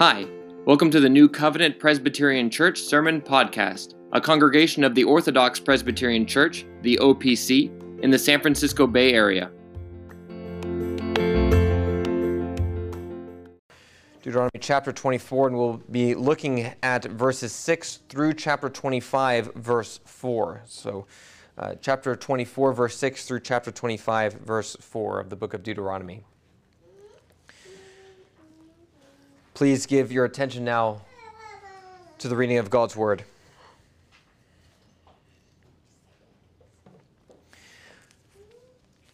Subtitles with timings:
[0.00, 0.26] Hi,
[0.66, 6.26] welcome to the New Covenant Presbyterian Church Sermon Podcast, a congregation of the Orthodox Presbyterian
[6.26, 7.70] Church, the OPC,
[8.02, 9.52] in the San Francisco Bay Area.
[14.20, 20.62] Deuteronomy chapter 24, and we'll be looking at verses 6 through chapter 25, verse 4.
[20.64, 21.06] So,
[21.56, 26.24] uh, chapter 24, verse 6 through chapter 25, verse 4 of the book of Deuteronomy.
[29.54, 31.02] Please give your attention now
[32.18, 33.22] to the reading of God's Word.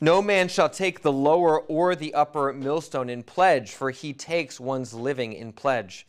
[0.00, 4.58] No man shall take the lower or the upper millstone in pledge, for he takes
[4.58, 6.06] one's living in pledge.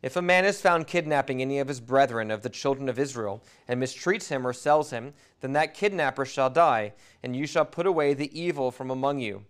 [0.00, 3.42] If a man is found kidnapping any of his brethren of the children of Israel,
[3.68, 5.12] and mistreats him or sells him,
[5.42, 9.44] then that kidnapper shall die, and you shall put away the evil from among you.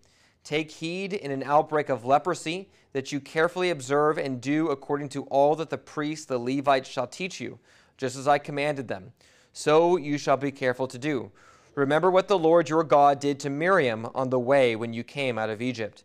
[0.44, 5.24] Take heed in an outbreak of leprosy that you carefully observe and do according to
[5.24, 7.58] all that the priests, the Levites, shall teach you,
[7.96, 9.12] just as I commanded them.
[9.52, 11.32] So you shall be careful to do.
[11.74, 15.38] Remember what the Lord your God did to Miriam on the way when you came
[15.38, 16.04] out of Egypt.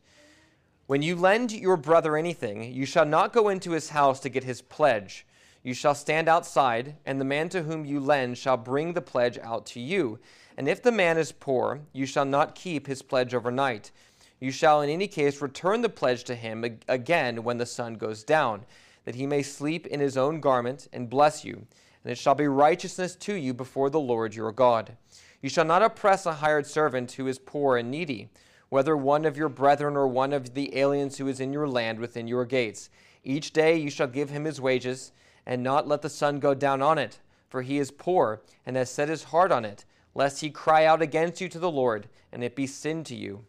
[0.87, 4.43] When you lend your brother anything, you shall not go into his house to get
[4.43, 5.27] his pledge.
[5.61, 9.37] You shall stand outside, and the man to whom you lend shall bring the pledge
[9.39, 10.17] out to you.
[10.57, 13.91] And if the man is poor, you shall not keep his pledge overnight.
[14.39, 18.23] You shall in any case return the pledge to him again when the sun goes
[18.23, 18.65] down,
[19.05, 21.65] that he may sleep in his own garment and bless you.
[22.03, 24.95] And it shall be righteousness to you before the Lord your God.
[25.41, 28.29] You shall not oppress a hired servant who is poor and needy,
[28.69, 31.99] whether one of your brethren or one of the aliens who is in your land
[31.99, 32.89] within your gates.
[33.23, 35.11] Each day you shall give him his wages,
[35.45, 38.89] and not let the sun go down on it, for he is poor and has
[38.89, 42.43] set his heart on it, lest he cry out against you to the Lord, and
[42.43, 43.43] it be sin to you.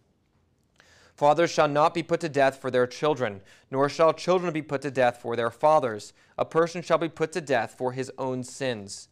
[1.21, 4.81] Fathers shall not be put to death for their children, nor shall children be put
[4.81, 6.15] to death for their fathers.
[6.39, 9.08] A person shall be put to death for his own sins.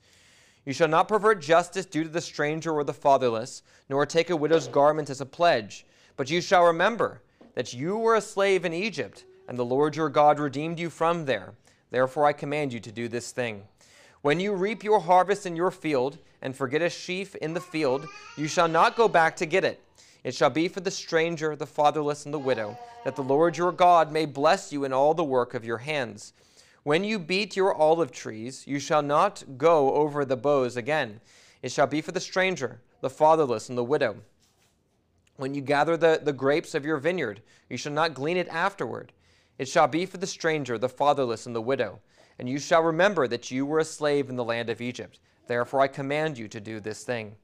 [0.64, 4.36] You shall not pervert justice due to the stranger or the fatherless, nor take a
[4.36, 5.84] widow's garment as a pledge.
[6.16, 7.20] But you shall remember
[7.52, 11.26] that you were a slave in Egypt, and the Lord your God redeemed you from
[11.26, 11.52] there.
[11.90, 13.64] Therefore I command you to do this thing.
[14.22, 18.08] When you reap your harvest in your field, and forget a sheaf in the field,
[18.38, 19.82] you shall not go back to get it.
[20.24, 23.72] It shall be for the stranger, the fatherless, and the widow, that the Lord your
[23.72, 26.32] God may bless you in all the work of your hands.
[26.82, 31.20] When you beat your olive trees, you shall not go over the boughs again.
[31.62, 34.16] It shall be for the stranger, the fatherless, and the widow.
[35.36, 39.12] When you gather the, the grapes of your vineyard, you shall not glean it afterward.
[39.58, 42.00] It shall be for the stranger, the fatherless, and the widow.
[42.38, 45.20] And you shall remember that you were a slave in the land of Egypt.
[45.46, 47.36] Therefore I command you to do this thing.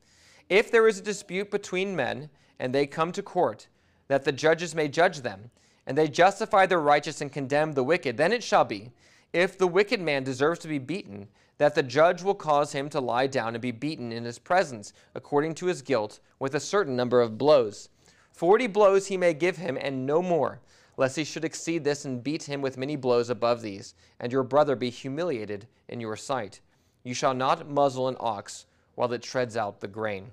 [0.48, 3.68] If there is a dispute between men, and they come to court,
[4.08, 5.50] that the judges may judge them,
[5.86, 8.92] and they justify the righteous and condemn the wicked, then it shall be
[9.34, 11.26] if the wicked man deserves to be beaten,
[11.58, 14.92] that the judge will cause him to lie down and be beaten in his presence,
[15.12, 17.88] according to his guilt, with a certain number of blows.
[18.30, 20.60] Forty blows he may give him, and no more,
[20.96, 24.44] lest he should exceed this and beat him with many blows above these, and your
[24.44, 26.60] brother be humiliated in your sight.
[27.02, 30.26] You shall not muzzle an ox while it treads out the grain.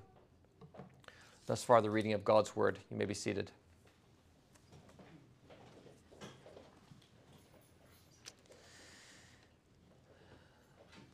[1.45, 2.79] Thus far, the reading of God's word.
[2.89, 3.51] You may be seated.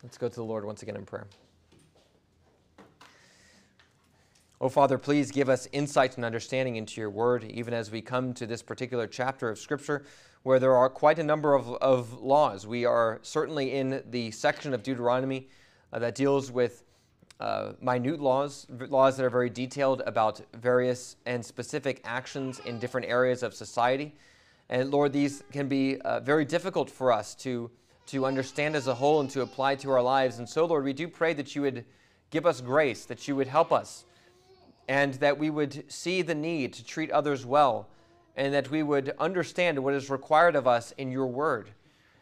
[0.04, 1.28] Let's go to the Lord once again in prayer.
[4.60, 8.34] Oh, Father, please give us insight and understanding into your word, even as we come
[8.36, 10.04] to this particular chapter of Scripture
[10.44, 12.66] where there are quite a number of, of laws.
[12.66, 15.50] We are certainly in the section of Deuteronomy
[15.92, 16.84] uh, that deals with
[17.40, 23.08] uh, minute laws, laws that are very detailed about various and specific actions in different
[23.08, 24.16] areas of society.
[24.70, 27.70] And Lord, these can be uh, very difficult for us to
[28.08, 30.40] to understand as a whole and to apply to our lives.
[30.40, 31.86] And so, Lord, we do pray that you would
[32.32, 34.06] give us grace, that you would help us,
[34.88, 37.88] and that we would see the need to treat others well,
[38.36, 41.70] and that we would understand what is required of us in your word.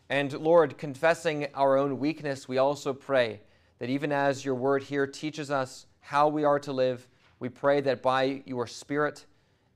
[0.09, 3.41] And Lord, confessing our own weakness, we also pray
[3.79, 7.07] that even as your word here teaches us how we are to live,
[7.39, 9.25] we pray that by your Spirit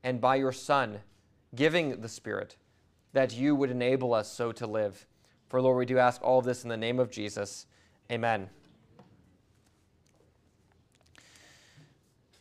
[0.02, 1.00] and by your Son,
[1.54, 2.56] giving the Spirit,
[3.12, 5.06] that you would enable us so to live.
[5.48, 7.66] For Lord, we do ask all of this in the name of Jesus.
[8.10, 8.48] Amen.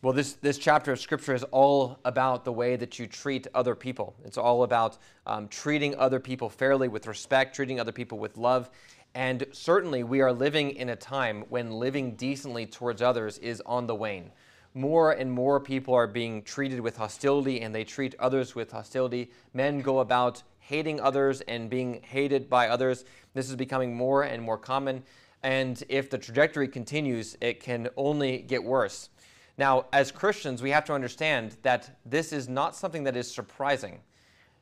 [0.02, 3.76] Well, this, this chapter of Scripture is all about the way that you treat other
[3.76, 4.16] people.
[4.24, 8.70] It's all about um, treating other people fairly with respect, treating other people with love.
[9.16, 13.88] And certainly, we are living in a time when living decently towards others is on
[13.88, 14.32] the wane.
[14.74, 19.32] more and more people are being treated with hostility and they treat others with hostility.
[19.54, 23.06] Men go about hating others and being hated by others.
[23.34, 25.04] This is becoming more and more common.
[25.42, 29.10] And if the trajectory continues, it can only get worse.
[29.58, 34.00] Now, as Christians, we have to understand that this is not something that is surprising.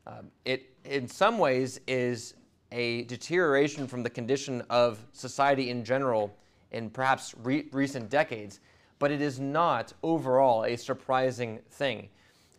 [0.08, 2.36] Um, it, in some ways, is
[2.72, 6.36] a deterioration from the condition of society in general
[6.72, 8.60] in perhaps re- recent decades,
[9.00, 12.10] but it is not overall a surprising thing.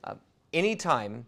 [0.04, 0.14] Uh,
[0.52, 1.26] anytime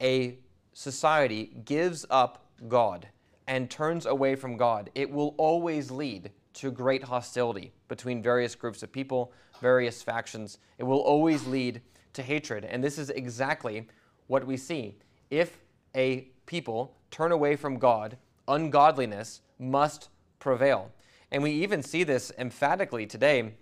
[0.00, 0.38] a
[0.72, 3.06] society gives up God
[3.46, 8.82] and turns away from God, it will always lead to great hostility between various groups
[8.82, 10.58] of people, various factions.
[10.78, 11.80] It will always lead
[12.14, 12.64] to hatred.
[12.64, 13.86] And this is exactly
[14.26, 14.96] what we see.
[15.30, 15.58] If
[15.94, 18.16] a people turn away from God,
[18.48, 20.08] ungodliness must
[20.38, 20.90] prevail.
[21.30, 23.52] And we even see this emphatically today,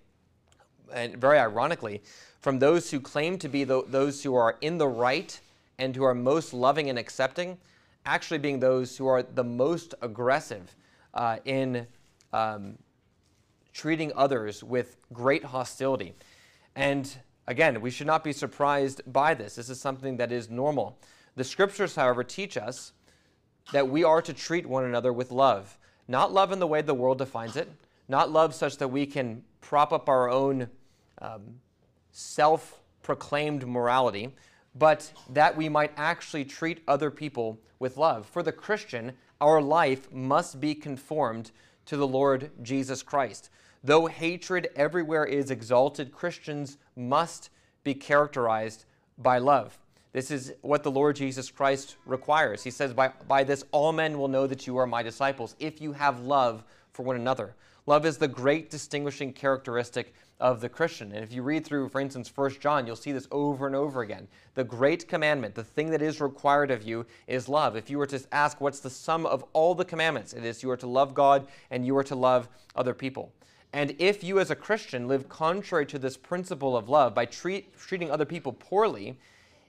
[0.93, 2.03] and very ironically,
[2.41, 5.39] from those who claim to be the, those who are in the right
[5.79, 7.59] and who are most loving and accepting,
[8.07, 10.75] actually being those who are the most aggressive
[11.15, 11.87] uh, in
[12.33, 12.79] um,
[13.73, 16.15] treating others with great hostility.
[16.75, 17.11] And
[17.47, 19.57] again, we should not be surprised by this.
[19.57, 20.99] This is something that is normal.
[21.37, 22.93] The scriptures, however, teach us
[23.73, 25.79] that we are to treat one another with love.
[26.07, 27.69] Not love in the way the world defines it,
[28.09, 30.69] not love such that we can prop up our own
[31.21, 31.61] um,
[32.11, 34.35] self proclaimed morality,
[34.75, 38.27] but that we might actually treat other people with love.
[38.27, 41.51] For the Christian, our life must be conformed
[41.87, 43.51] to the Lord Jesus Christ.
[43.85, 47.51] Though hatred everywhere is exalted, Christians must
[47.85, 48.85] be characterized
[49.17, 49.79] by love.
[50.13, 52.63] This is what the Lord Jesus Christ requires.
[52.63, 55.81] He says, by, by this all men will know that you are my disciples, if
[55.81, 57.55] you have love for one another.
[57.87, 61.13] Love is the great distinguishing characteristic of the Christian.
[61.13, 64.03] And if you read through, for instance, 1 John, you'll see this over and over
[64.03, 64.29] again.
[64.55, 67.77] The great commandment, the thing that is required of you, is love.
[67.77, 70.71] If you were to ask what's the sum of all the commandments, it is you
[70.71, 73.33] are to love God and you are to love other people.
[73.73, 77.77] And if you as a Christian live contrary to this principle of love by treat,
[77.77, 79.19] treating other people poorly,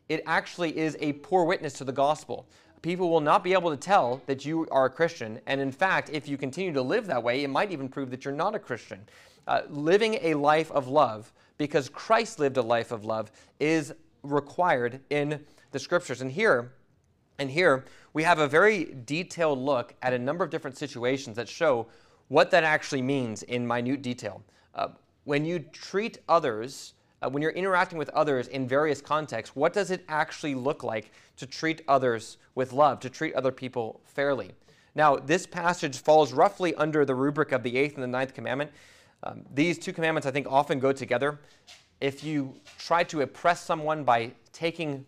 [0.09, 2.47] it actually is a poor witness to the gospel.
[2.81, 5.39] People will not be able to tell that you are a Christian.
[5.45, 8.25] And in fact, if you continue to live that way, it might even prove that
[8.25, 9.07] you're not a Christian.
[9.47, 15.01] Uh, living a life of love, because Christ lived a life of love, is required
[15.09, 16.21] in the scriptures.
[16.21, 16.73] And here,
[17.38, 21.47] and here we have a very detailed look at a number of different situations that
[21.47, 21.88] show
[22.29, 24.44] what that actually means in minute detail.
[24.73, 24.89] Uh,
[25.25, 29.92] when you treat others, uh, when you're interacting with others in various contexts, what does
[29.92, 34.51] it actually look like to treat others with love, to treat other people fairly?
[34.95, 38.71] Now, this passage falls roughly under the rubric of the eighth and the ninth commandment.
[39.24, 41.39] Um, these two commandments, I think, often go together.
[42.01, 45.06] If you try to oppress someone by taking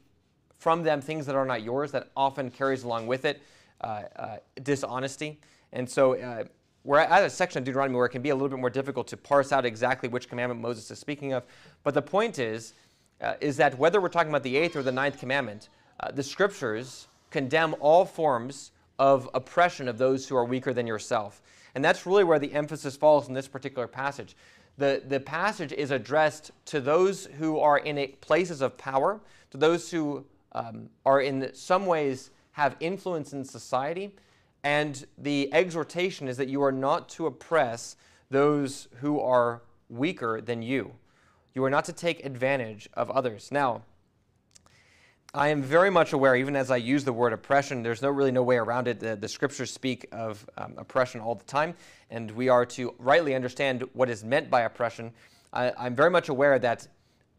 [0.58, 3.42] from them things that are not yours, that often carries along with it
[3.82, 5.40] uh, uh, dishonesty.
[5.74, 6.44] And so, uh,
[6.84, 9.08] we're at a section of Deuteronomy where it can be a little bit more difficult
[9.08, 11.44] to parse out exactly which commandment Moses is speaking of.
[11.84, 12.74] But the point is,
[13.22, 15.70] uh, is that whether we're talking about the eighth or the ninth commandment,
[16.00, 21.42] uh, the scriptures condemn all forms of oppression of those who are weaker than yourself.
[21.76, 24.36] And that's really where the emphasis falls in this particular passage.
[24.78, 29.20] The, the passage is addressed to those who are in places of power,
[29.52, 34.16] to those who um, are in some ways have influence in society,
[34.64, 37.96] and the exhortation is that you are not to oppress
[38.30, 40.94] those who are weaker than you.
[41.54, 43.52] You are not to take advantage of others.
[43.52, 43.84] Now,
[45.34, 48.32] I am very much aware, even as I use the word oppression, there's no really
[48.32, 49.00] no way around it.
[49.00, 51.74] The, the scriptures speak of um, oppression all the time,
[52.10, 55.12] and we are to rightly understand what is meant by oppression.
[55.54, 56.86] I, I'm very much aware that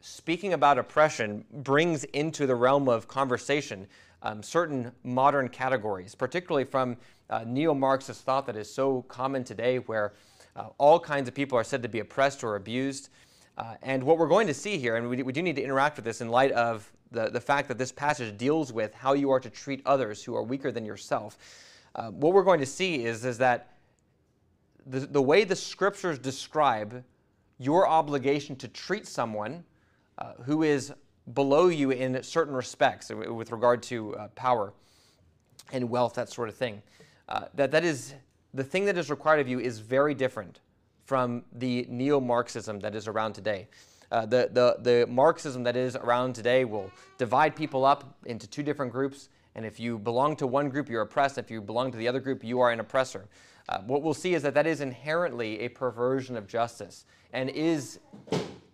[0.00, 3.86] speaking about oppression brings into the realm of conversation
[4.22, 6.96] um, certain modern categories, particularly from
[7.30, 10.12] uh, neo Marxist thought that is so common today, where
[10.56, 13.08] uh, all kinds of people are said to be oppressed or abused.
[13.58, 15.96] Uh, and what we're going to see here, and we, we do need to interact
[15.96, 19.30] with this in light of the, the fact that this passage deals with how you
[19.30, 21.36] are to treat others who are weaker than yourself.
[21.94, 23.74] Uh, what we're going to see is, is that
[24.86, 27.04] the, the way the scriptures describe
[27.58, 29.62] your obligation to treat someone
[30.18, 30.92] uh, who is
[31.34, 34.72] below you in certain respects with regard to uh, power
[35.72, 36.82] and wealth, that sort of thing.
[37.28, 38.14] Uh, that that is
[38.54, 40.60] the thing that is required of you is very different
[41.04, 43.66] from the neo-Marxism that is around today.
[44.10, 48.62] Uh, the, the, the Marxism that is around today will divide people up into two
[48.62, 51.38] different groups, and if you belong to one group, you're oppressed.
[51.38, 53.26] If you belong to the other group, you are an oppressor.
[53.68, 58.00] Uh, what we'll see is that that is inherently a perversion of justice and is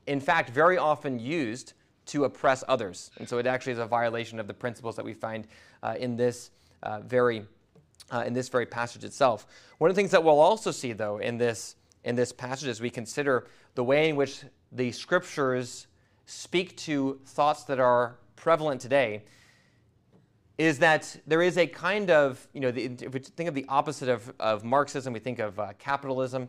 [0.09, 1.75] in fact, very often used
[2.09, 3.11] to oppress others.
[3.19, 5.47] And so it actually is a violation of the principles that we find
[5.83, 6.51] uh, in this
[6.83, 7.45] uh, very
[8.11, 9.47] uh, in this very passage itself.
[9.79, 12.81] One of the things that we'll also see, though, in this in this passage, as
[12.81, 15.87] we consider the way in which the scriptures
[16.27, 19.25] speak to thoughts that are prevalent today,
[20.57, 23.67] is that there is a kind of, you know, the, if we think of the
[23.69, 26.49] opposite of, of Marxism, we think of uh, capitalism.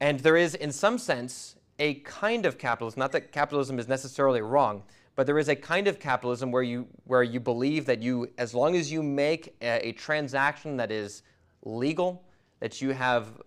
[0.00, 4.42] And there is, in some sense, a kind of capitalism, not that capitalism is necessarily
[4.42, 4.82] wrong,
[5.16, 8.54] but there is a kind of capitalism where you, where you believe that you, as
[8.54, 11.22] long as you make a, a transaction that is
[11.64, 12.22] legal,
[12.60, 13.42] that you have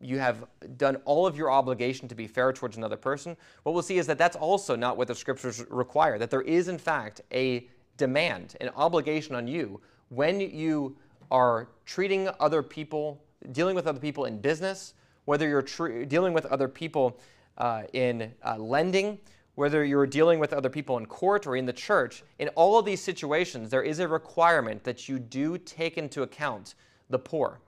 [0.00, 0.44] you have
[0.76, 4.06] done all of your obligation to be fair towards another person, what we'll see is
[4.06, 7.66] that that's also not what the scriptures require, that there is, in fact, a
[7.96, 10.94] demand, an obligation on you when you
[11.30, 14.92] are treating other people, dealing with other people in business,
[15.24, 17.18] whether you're dealing with other people
[17.92, 19.18] in uh, lending,
[19.54, 22.84] whether you're dealing with other people in court or in the church, in all of
[22.84, 26.74] these situations, there is a requirement that you do take into account
[27.10, 27.60] the poor.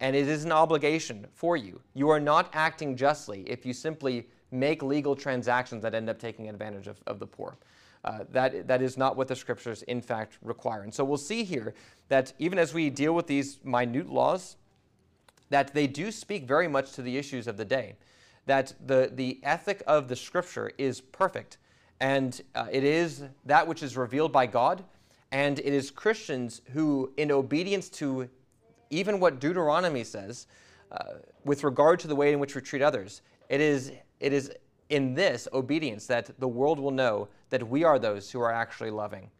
[0.00, 1.80] And it is an obligation for you.
[1.94, 6.48] You are not acting justly if you simply make legal transactions that end up taking
[6.48, 7.58] advantage of, of the poor.
[8.02, 10.82] Uh, that, that is not what the scriptures, in fact, require.
[10.82, 11.74] And so we'll see here
[12.08, 14.56] that even as we deal with these minute laws,
[15.50, 17.96] that they do speak very much to the issues of the day.
[18.46, 21.58] That the, the ethic of the scripture is perfect,
[22.00, 24.82] and uh, it is that which is revealed by God,
[25.30, 28.28] and it is Christians who, in obedience to
[28.90, 30.46] even what Deuteronomy says,
[30.90, 34.50] uh, with regard to the way in which we treat others, it is, it is
[34.88, 38.90] in this obedience that the world will know that we are those who are actually
[38.90, 39.30] loving.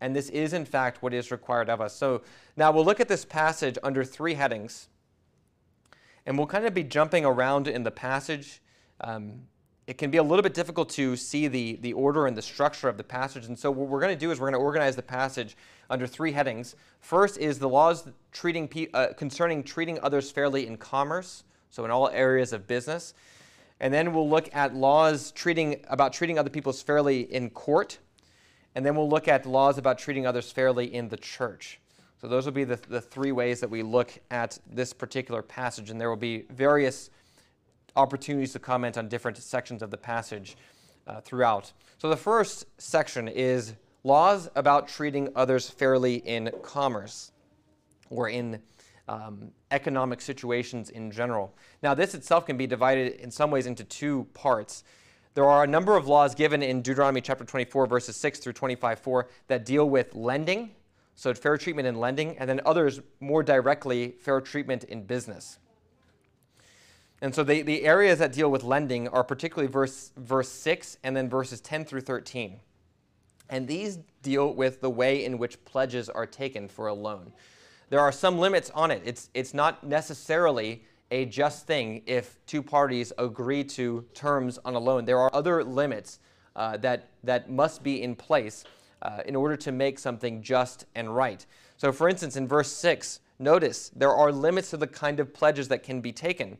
[0.00, 1.94] And this is, in fact, what is required of us.
[1.94, 2.22] So
[2.56, 4.88] now we'll look at this passage under three headings.
[6.30, 8.62] And we'll kind of be jumping around in the passage.
[9.00, 9.40] Um,
[9.88, 12.88] it can be a little bit difficult to see the, the order and the structure
[12.88, 13.46] of the passage.
[13.46, 15.56] And so what we're going to do is we're going to organize the passage
[15.90, 16.76] under three headings.
[17.00, 22.08] First is the laws treating uh, concerning treating others fairly in commerce, so in all
[22.10, 23.12] areas of business.
[23.80, 27.98] And then we'll look at laws treating, about treating other people fairly in court.
[28.76, 31.80] And then we'll look at laws about treating others fairly in the church.
[32.20, 35.90] So those will be the, the three ways that we look at this particular passage.
[35.90, 37.08] And there will be various
[37.96, 40.56] opportunities to comment on different sections of the passage
[41.06, 41.72] uh, throughout.
[41.98, 43.74] So the first section is
[44.04, 47.32] laws about treating others fairly in commerce
[48.10, 48.60] or in
[49.08, 51.54] um, economic situations in general.
[51.82, 54.84] Now, this itself can be divided in some ways into two parts.
[55.34, 58.98] There are a number of laws given in Deuteronomy chapter 24, verses 6 through 25,
[58.98, 60.70] 4, that deal with lending,
[61.20, 65.58] so fair treatment in lending, and then others more directly, fair treatment in business.
[67.20, 71.14] And so the, the areas that deal with lending are particularly verse, verse 6 and
[71.14, 72.60] then verses 10 through 13.
[73.50, 77.32] And these deal with the way in which pledges are taken for a loan
[77.90, 79.02] there are some limits on it.
[79.04, 84.78] It's, it's not necessarily a just thing if two parties agree to terms on a
[84.78, 85.04] loan.
[85.04, 86.20] There are other limits
[86.54, 88.64] uh, that, that must be in place
[89.02, 91.44] uh, in order to make something just and right.
[91.76, 95.68] So, for instance, in verse 6, notice there are limits to the kind of pledges
[95.68, 96.58] that can be taken.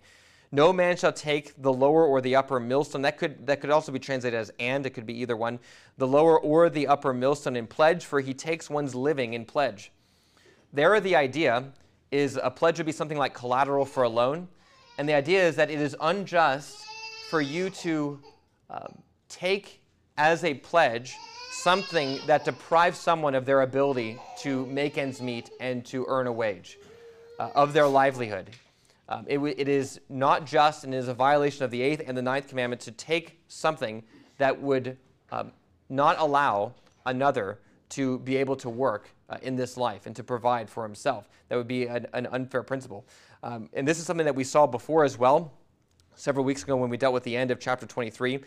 [0.53, 3.03] No man shall take the lower or the upper millstone.
[3.03, 5.61] That could, that could also be translated as and, it could be either one.
[5.97, 9.93] The lower or the upper millstone in pledge, for he takes one's living in pledge.
[10.73, 11.73] There, the idea
[12.11, 14.49] is a pledge would be something like collateral for a loan.
[14.99, 16.85] And the idea is that it is unjust
[17.31, 18.21] for you to
[18.69, 18.89] uh,
[19.29, 19.81] take
[20.17, 21.17] as a pledge
[21.63, 26.33] something that deprives someone of their ability to make ends meet and to earn a
[26.33, 26.79] wage,
[27.39, 28.49] uh, of their livelihood.
[29.09, 32.23] Um, it, it is not just and is a violation of the eighth and the
[32.23, 34.03] ninth commandment to take something
[34.39, 34.97] that would
[35.33, 35.53] um,
[35.89, 36.73] not allow
[37.05, 37.59] another
[37.91, 41.29] to be able to work uh, in this life and to provide for himself.
[41.49, 43.05] That would be an, an unfair principle.
[43.43, 45.53] Um, and this is something that we saw before as well,
[46.15, 48.41] several weeks ago when we dealt with the end of chapter 23,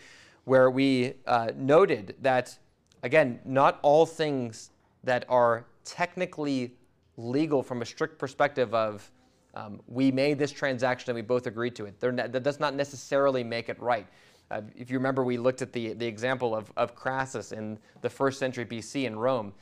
[0.44, 2.58] where we uh, noted that,
[3.04, 4.70] again, not all things
[5.04, 6.74] that are technically
[7.16, 9.08] legal from a strict perspective of
[9.54, 12.00] um, we made this transaction and we both agreed to it.
[12.00, 14.06] That does not necessarily make it right.
[14.50, 18.10] Uh, if you remember, we looked at the, the example of, of Crassus in the
[18.10, 19.52] first century BC in Rome,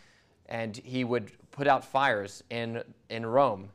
[0.47, 3.69] and he would put out fires in, in Rome.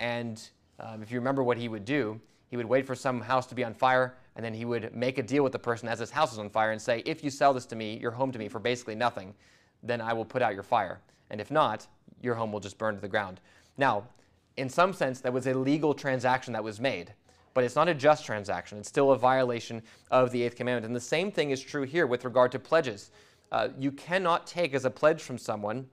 [0.00, 3.46] And um, if you remember what he would do, he would wait for some house
[3.46, 5.98] to be on fire, and then he would make a deal with the person as
[5.98, 8.32] his house is on fire and say, If you sell this to me, your home
[8.32, 9.34] to me, for basically nothing,
[9.82, 11.00] then I will put out your fire.
[11.30, 11.86] And if not,
[12.20, 13.40] your home will just burn to the ground.
[13.76, 14.08] Now,
[14.56, 17.14] in some sense, that was a legal transaction that was made.
[17.54, 18.78] but it's not a just transaction.
[18.78, 20.86] It's still a violation of the eighth commandment.
[20.86, 23.12] And the same thing is true here with regard to pledges.
[23.52, 25.86] Uh, you cannot take as a pledge from someone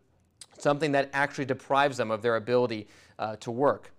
[0.58, 2.88] something that actually deprives them of their ability
[3.20, 3.94] uh, to work.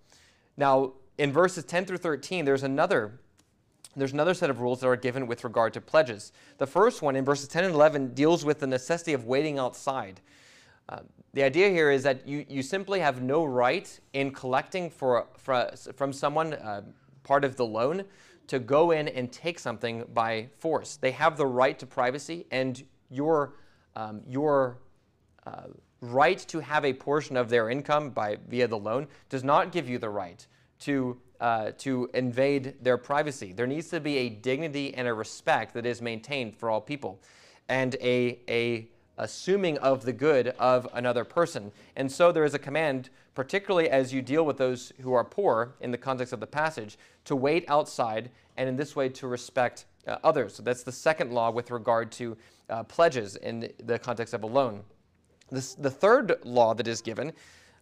[0.57, 3.21] Now, in verses 10 through 13, there's another
[3.97, 6.33] there's another set of rules that are given with regard to pledges.
[6.59, 10.21] The first one in verses 10 and 11 deals with the necessity of waiting outside.
[10.89, 11.01] Uh,
[11.35, 15.71] the idea here is that you, you simply have no right in collecting for, for
[15.95, 16.83] from someone uh,
[17.23, 18.05] part of the loan
[18.49, 20.97] to go in and take something by force.
[20.97, 23.55] They have the right to privacy, and your,
[23.97, 24.79] um, your
[25.47, 25.69] uh,
[26.01, 29.89] right to have a portion of their income by via the loan does not give
[29.89, 30.47] you the right
[30.81, 33.53] to uh, to invade their privacy.
[33.53, 37.21] There needs to be a dignity and a respect that is maintained for all people,
[37.69, 41.73] and a a assuming of the good of another person.
[41.97, 45.75] And so there is a command, particularly as you deal with those who are poor
[45.81, 49.87] in the context of the passage, to wait outside and in this way to respect
[50.07, 50.55] uh, others.
[50.55, 52.37] So that's the second law with regard to
[52.71, 54.83] uh, pledges in the context of a loan.
[55.51, 57.33] This, the third law that is given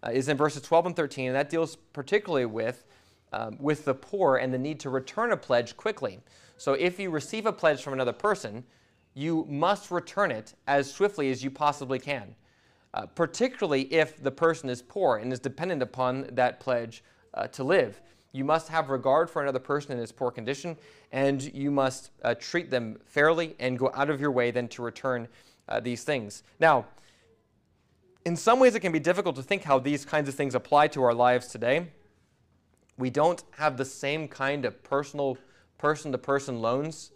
[0.02, 2.84] uh, is in verses 12 and 13, and that deals particularly with,
[3.32, 6.20] um, with the poor and the need to return a pledge quickly.
[6.56, 8.64] So if you receive a pledge from another person,
[9.14, 12.34] you must return it as swiftly as you possibly can,
[12.94, 17.02] uh, particularly if the person is poor and is dependent upon that pledge
[17.34, 18.00] uh, to live.
[18.32, 20.76] You must have regard for another person in his poor condition,
[21.10, 24.82] and you must uh, treat them fairly and go out of your way then to
[24.82, 25.26] return
[25.68, 26.44] uh, these things.
[26.60, 26.86] Now,
[28.24, 30.88] in some ways, it can be difficult to think how these kinds of things apply
[30.88, 31.88] to our lives today.
[33.00, 35.38] We don't have the same kind of personal,
[35.78, 37.12] person to person loans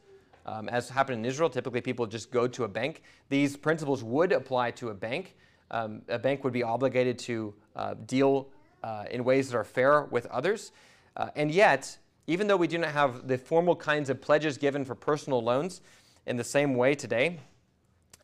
[0.47, 1.51] um, as happened in Israel.
[1.51, 3.03] Typically, people just go to a bank.
[3.29, 5.37] These principles would apply to a bank.
[5.71, 8.49] Um, a bank would be obligated to uh, deal
[8.83, 10.73] uh, in ways that are fair with others.
[11.19, 14.87] Uh, and yet, even though we do not have the formal kinds of pledges given
[14.87, 15.83] for personal loans
[16.27, 17.41] in the same way today,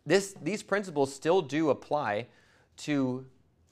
[0.07, 2.27] this, these principles still do apply
[2.79, 3.27] to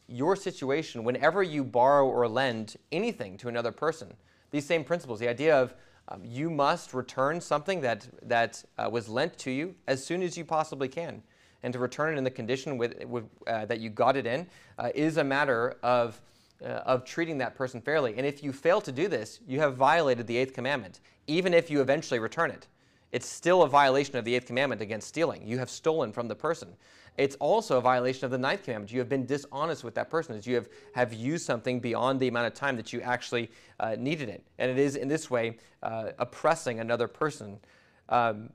[0.09, 4.15] your situation whenever you borrow or lend anything to another person.
[4.51, 5.75] These same principles, the idea of
[6.09, 10.39] um, you must return something that, that uh, was lent to you as soon as
[10.39, 11.23] you possibly can.
[11.63, 14.47] And to return it in the condition with, with, uh, that you got it in
[14.79, 16.19] uh, is a matter of,
[16.65, 18.15] uh, of treating that person fairly.
[18.17, 21.69] And if you fail to do this, you have violated the eighth commandment, even if
[21.69, 22.69] you eventually return it.
[23.11, 25.47] It's still a violation of the eighth commandment against stealing.
[25.47, 26.75] You have stolen from the person
[27.19, 28.93] it's also a violation of the ninth commandment.
[28.93, 32.29] You have been dishonest with that person as you have, have used something beyond the
[32.29, 33.51] amount of time that you actually
[33.81, 34.45] uh, needed it.
[34.59, 37.59] And it is in this way uh, oppressing another person.
[38.09, 38.51] Um,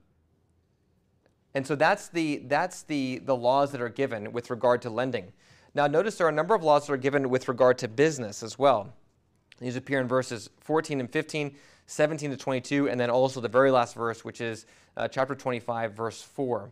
[1.54, 5.34] and so that's the, that's the, the laws that are given with regard to lending.
[5.76, 8.43] Now, notice there are a number of laws that are given with regard to business
[8.43, 8.93] as well.
[9.60, 11.54] These appear in verses 14 and 15,
[11.88, 15.93] 17 to 22, and then also the very last verse, which is uh, chapter 25,
[15.93, 16.71] verse 4.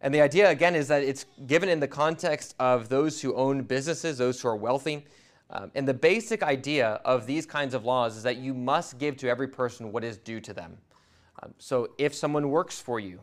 [0.00, 3.62] And the idea, again, is that it's given in the context of those who own
[3.62, 5.06] businesses, those who are wealthy.
[5.50, 9.16] Um, and the basic idea of these kinds of laws is that you must give
[9.18, 10.78] to every person what is due to them.
[11.42, 13.20] Um, so if someone works for you,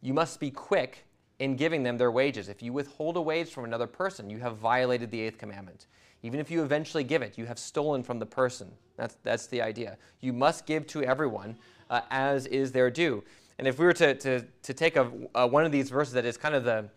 [0.00, 1.04] you must be quick
[1.38, 2.48] in giving them their wages.
[2.48, 5.86] If you withhold a wage from another person, you have violated the eighth commandment.
[6.22, 8.70] Even if you eventually give it, you have stolen from the person.
[8.96, 9.96] That's, that's the idea.
[10.20, 11.56] You must give to everyone
[11.88, 13.24] uh, as is their due.
[13.60, 16.24] And if we were to, to, to take a, uh, one of these verses that
[16.24, 16.88] is kind of the,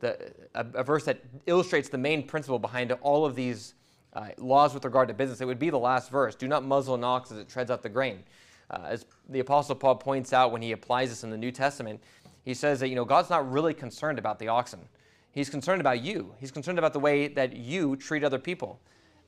[0.00, 3.72] the, a, a, verse that illustrates the main principle behind all of these
[4.12, 6.34] uh, laws with regard to business, it would be the last verse.
[6.34, 8.22] Do not muzzle an ox as it treads out the grain.
[8.70, 11.98] Uh, as the Apostle Paul points out when he applies this in the New Testament,
[12.44, 14.80] he says that you know God's not really concerned about the oxen.
[15.32, 16.34] He's concerned about you.
[16.38, 18.78] He's concerned about the way that you treat other people.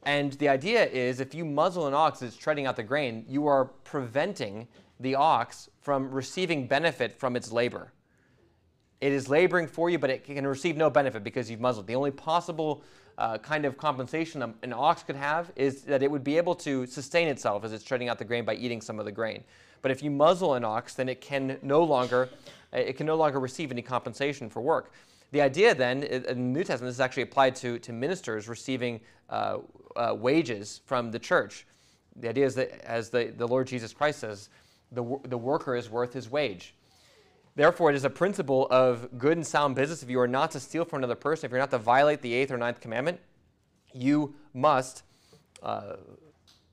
[0.04, 3.46] And the idea is if you muzzle an ox that's treading out the grain, you
[3.46, 4.66] are preventing
[4.98, 7.92] the ox from receiving benefit from its labor.
[9.00, 11.86] It is laboring for you, but it can receive no benefit because you've muzzled.
[11.86, 12.82] The only possible
[13.18, 16.86] uh, kind of compensation an ox could have is that it would be able to
[16.86, 19.44] sustain itself as it's treading out the grain by eating some of the grain.
[19.82, 22.28] But if you muzzle an ox, then it can no longer
[22.72, 24.92] it can no longer receive any compensation for work.
[25.32, 29.00] The idea then in the New Testament, this is actually applied to, to ministers receiving
[29.30, 29.58] uh,
[29.96, 31.66] uh, wages from the church.
[32.16, 34.50] The idea is that, as the, the Lord Jesus Christ says,
[34.92, 36.74] the, the worker is worth his wage.
[37.54, 40.02] Therefore, it is a principle of good and sound business.
[40.02, 42.32] If you are not to steal from another person, if you're not to violate the
[42.32, 43.18] eighth or ninth commandment,
[43.94, 45.02] you must
[45.62, 45.96] uh,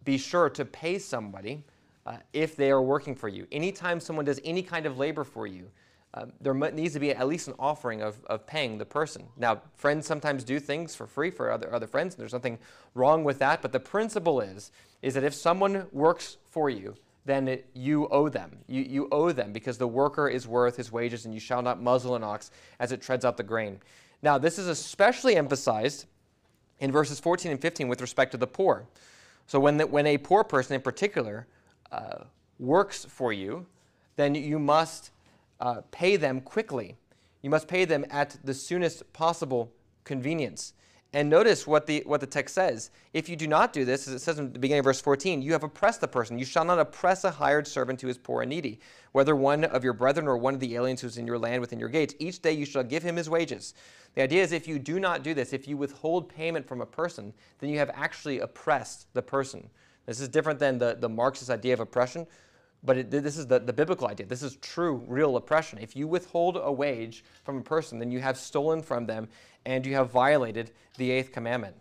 [0.03, 1.63] be sure to pay somebody
[2.05, 3.47] uh, if they are working for you.
[3.51, 5.69] Anytime someone does any kind of labor for you,
[6.15, 9.27] um, there needs to be at least an offering of, of paying the person.
[9.37, 12.57] Now, friends sometimes do things for free for other, other friends, and there's nothing
[12.95, 13.61] wrong with that.
[13.61, 14.71] But the principle is,
[15.03, 16.95] is that if someone works for you,
[17.25, 18.57] then it, you owe them.
[18.65, 21.79] You, you owe them because the worker is worth his wages, and you shall not
[21.79, 23.79] muzzle an ox as it treads out the grain.
[24.23, 26.05] Now, this is especially emphasized
[26.79, 28.85] in verses 14 and 15 with respect to the poor.
[29.45, 31.45] So, when, the, when a poor person in particular
[31.91, 32.23] uh,
[32.57, 33.67] works for you,
[34.15, 35.11] then you must
[35.59, 36.97] uh, pay them quickly.
[37.41, 39.71] You must pay them at the soonest possible
[40.03, 40.73] convenience.
[41.11, 42.91] And notice what the, what the text says.
[43.13, 45.41] If you do not do this, as it says in the beginning of verse 14,
[45.41, 46.37] you have oppressed the person.
[46.37, 48.79] You shall not oppress a hired servant who is poor and needy,
[49.11, 51.61] whether one of your brethren or one of the aliens who is in your land
[51.61, 52.13] within your gates.
[52.19, 53.73] Each day you shall give him his wages.
[54.13, 56.85] The idea is if you do not do this, if you withhold payment from a
[56.85, 59.67] person, then you have actually oppressed the person.
[60.05, 62.27] This is different than the, the Marxist idea of oppression,
[62.83, 64.25] but it, this is the, the biblical idea.
[64.25, 65.79] This is true, real oppression.
[65.79, 69.27] If you withhold a wage from a person, then you have stolen from them
[69.65, 71.75] and you have violated the eighth commandment.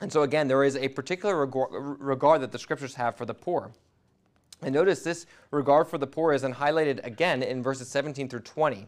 [0.00, 3.72] And so, again, there is a particular regard that the scriptures have for the poor.
[4.62, 8.40] And notice this regard for the poor is then highlighted again in verses 17 through
[8.40, 8.86] 20.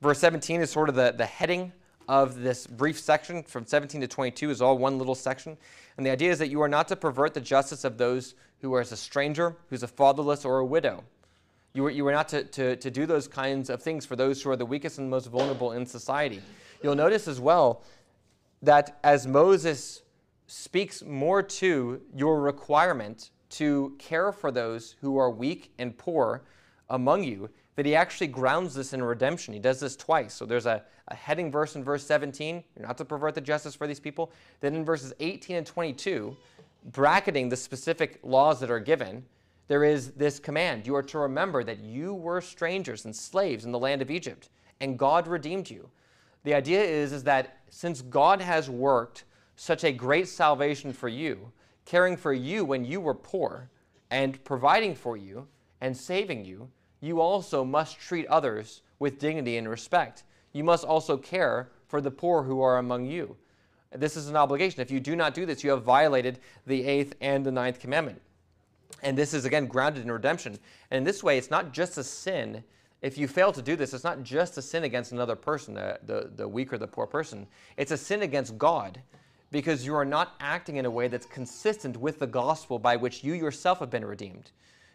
[0.00, 1.72] Verse 17 is sort of the, the heading
[2.08, 5.56] of this brief section from 17 to 22 is all one little section.
[5.96, 8.72] And the idea is that you are not to pervert the justice of those who
[8.74, 11.04] are a stranger, who's a fatherless, or a widow.
[11.74, 14.40] You are, you are not to, to, to do those kinds of things for those
[14.40, 16.40] who are the weakest and most vulnerable in society.
[16.82, 17.82] You'll notice as well
[18.62, 20.02] that as Moses
[20.46, 26.42] speaks more to your requirement to care for those who are weak and poor
[26.88, 29.54] among you, that he actually grounds this in redemption.
[29.54, 30.34] He does this twice.
[30.34, 33.74] So there's a, a heading verse in verse 17, you're not to pervert the justice
[33.74, 34.30] for these people.
[34.60, 36.36] Then in verses 18 and 22,
[36.84, 39.24] bracketing the specific laws that are given,
[39.68, 43.72] there is this command you are to remember that you were strangers and slaves in
[43.72, 45.88] the land of Egypt, and God redeemed you.
[46.44, 49.24] The idea is, is that since God has worked
[49.56, 51.52] such a great salvation for you,
[51.84, 53.70] caring for you when you were poor,
[54.10, 55.46] and providing for you
[55.80, 56.68] and saving you,
[57.00, 60.24] you also must treat others with dignity and respect.
[60.52, 63.36] You must also care for the poor who are among you.
[63.94, 64.80] This is an obligation.
[64.80, 68.20] If you do not do this, you have violated the eighth and the ninth commandment.
[69.02, 70.58] And this is, again, grounded in redemption.
[70.90, 72.62] And in this way, it's not just a sin.
[73.00, 75.98] If you fail to do this, it's not just a sin against another person, the,
[76.06, 77.46] the, the weak or the poor person.
[77.76, 79.02] It's a sin against God
[79.50, 83.24] because you are not acting in a way that's consistent with the gospel by which
[83.24, 84.52] you yourself have been redeemed.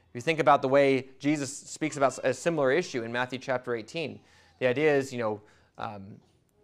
[0.10, 3.76] If you think about the way Jesus speaks about a similar issue in Matthew chapter
[3.76, 4.20] 18,
[4.60, 5.42] the idea is, you know,
[5.78, 6.16] um,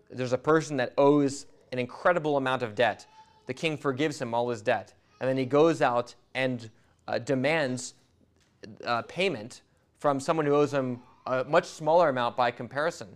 [0.10, 3.06] there's a person that owes an incredible amount of debt.
[3.48, 4.94] The king forgives him all his debt.
[5.20, 6.70] And then he goes out and
[7.08, 7.96] uh, demands
[8.86, 9.64] uh, payment
[9.98, 13.08] from someone who owes him a much smaller amount by comparison.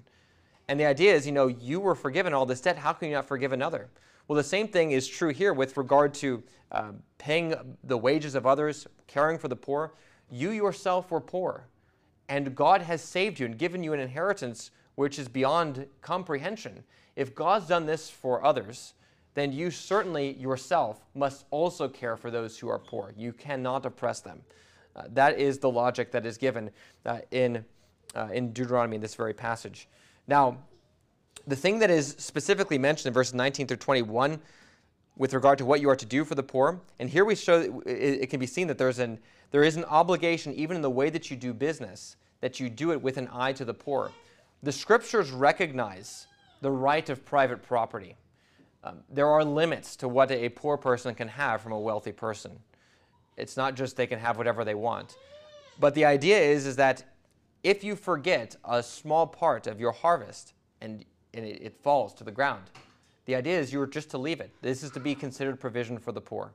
[0.67, 2.78] And the idea is, you know, you were forgiven all this debt.
[2.78, 3.89] How can you not forgive another?
[4.28, 8.48] Well, the same thing is true here with regard to uh, paying the wages of
[8.48, 9.93] others, caring for the poor.
[10.32, 11.67] You yourself were poor,
[12.28, 16.84] and God has saved you and given you an inheritance which is beyond comprehension.
[17.17, 18.93] If God's done this for others,
[19.34, 23.12] then you certainly yourself must also care for those who are poor.
[23.17, 24.43] You cannot oppress them.
[24.95, 26.69] Uh, that is the logic that is given
[27.08, 27.65] uh, in,
[28.15, 29.88] uh, in Deuteronomy in this very passage.
[30.27, 30.60] Now,
[31.47, 34.39] the thing that is specifically mentioned in verses 19 through 21
[35.17, 37.82] with regard to what you are to do for the poor, and here we show
[37.86, 39.17] it, it can be seen that there's an,
[39.49, 42.91] there is an obligation, even in the way that you do business, that you do
[42.91, 44.12] it with an eye to the poor.
[44.62, 46.27] The scriptures recognize
[46.62, 48.15] the right of private property.
[48.84, 52.60] Um, there are limits to what a poor person can have from a wealthy person.
[53.36, 55.17] It's not just they can have whatever they want.
[55.80, 57.04] But the idea is, is that
[57.63, 62.24] if you forget a small part of your harvest and, and it, it falls to
[62.24, 62.63] the ground,
[63.26, 64.52] the idea is you are just to leave it.
[64.62, 66.54] This is to be considered provision for the poor.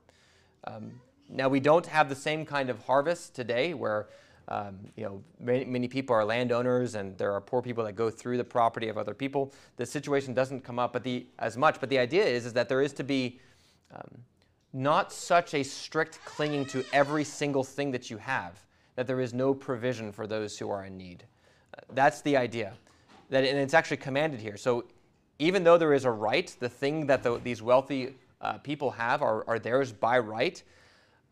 [0.64, 0.92] Um,
[1.28, 4.08] now, we don't have the same kind of harvest today where
[4.52, 8.10] um, you know, many, many, people are landowners, and there are poor people that go
[8.10, 9.50] through the property of other people.
[9.76, 12.68] The situation doesn't come up but the, as much, but the idea is, is that
[12.68, 13.40] there is to be
[13.94, 14.18] um,
[14.74, 18.62] not such a strict clinging to every single thing that you have,
[18.96, 21.24] that there is no provision for those who are in need.
[21.74, 22.74] Uh, that's the idea.
[23.30, 24.58] That, and it's actually commanded here.
[24.58, 24.84] So
[25.38, 29.22] even though there is a right, the thing that the, these wealthy uh, people have
[29.22, 30.62] are, are theirs by right,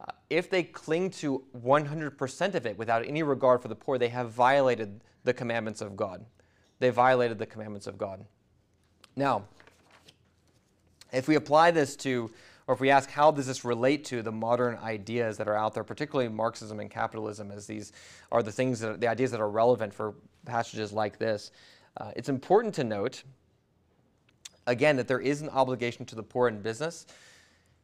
[0.01, 4.09] uh, if they cling to 100% of it without any regard for the poor, they
[4.09, 6.25] have violated the commandments of God.
[6.79, 8.25] They violated the commandments of God.
[9.17, 9.45] Now,
[11.13, 12.31] if we apply this to,
[12.67, 15.75] or if we ask how does this relate to the modern ideas that are out
[15.75, 17.93] there, particularly Marxism and capitalism, as these
[18.33, 20.15] are the things that the ideas that are relevant for
[20.47, 21.51] passages like this,
[21.97, 23.25] uh, it's important to note
[24.67, 27.07] again that there is an obligation to the poor in business,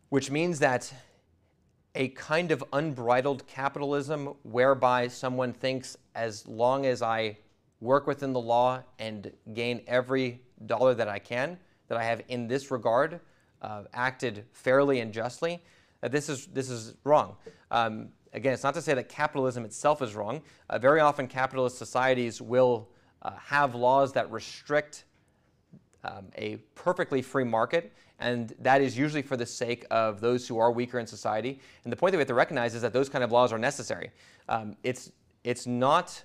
[0.08, 0.92] which means that
[1.96, 7.38] a kind of unbridled capitalism whereby someone thinks as long as I
[7.80, 12.46] work within the law and gain every dollar that I can, that I have in
[12.46, 13.20] this regard
[13.62, 15.62] uh, acted fairly and justly,
[16.02, 17.36] uh, this, is, this is wrong.
[17.70, 20.42] Um, again, it's not to say that capitalism itself is wrong.
[20.68, 22.88] Uh, very often, capitalist societies will
[23.22, 25.04] uh, have laws that restrict
[26.04, 30.58] um, a perfectly free market, and that is usually for the sake of those who
[30.58, 31.60] are weaker in society.
[31.84, 33.58] And the point that we have to recognize is that those kind of laws are
[33.58, 34.10] necessary.
[34.48, 35.12] Um, it's,
[35.44, 36.22] it's not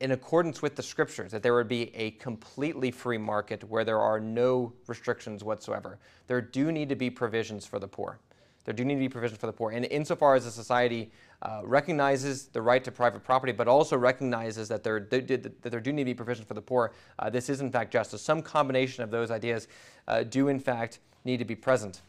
[0.00, 4.00] in accordance with the scriptures, that there would be a completely free market where there
[4.00, 5.98] are no restrictions whatsoever.
[6.26, 8.18] There do need to be provisions for the poor.
[8.64, 9.70] There do need to be provisions for the poor.
[9.70, 11.12] And insofar as a society
[11.44, 15.92] uh, recognizes the right to private property, but also recognizes that there, that there do
[15.92, 18.22] need to be provisions for the poor, uh, this is in fact justice.
[18.22, 19.68] Some combination of those ideas
[20.08, 22.00] uh, do in fact need to be present.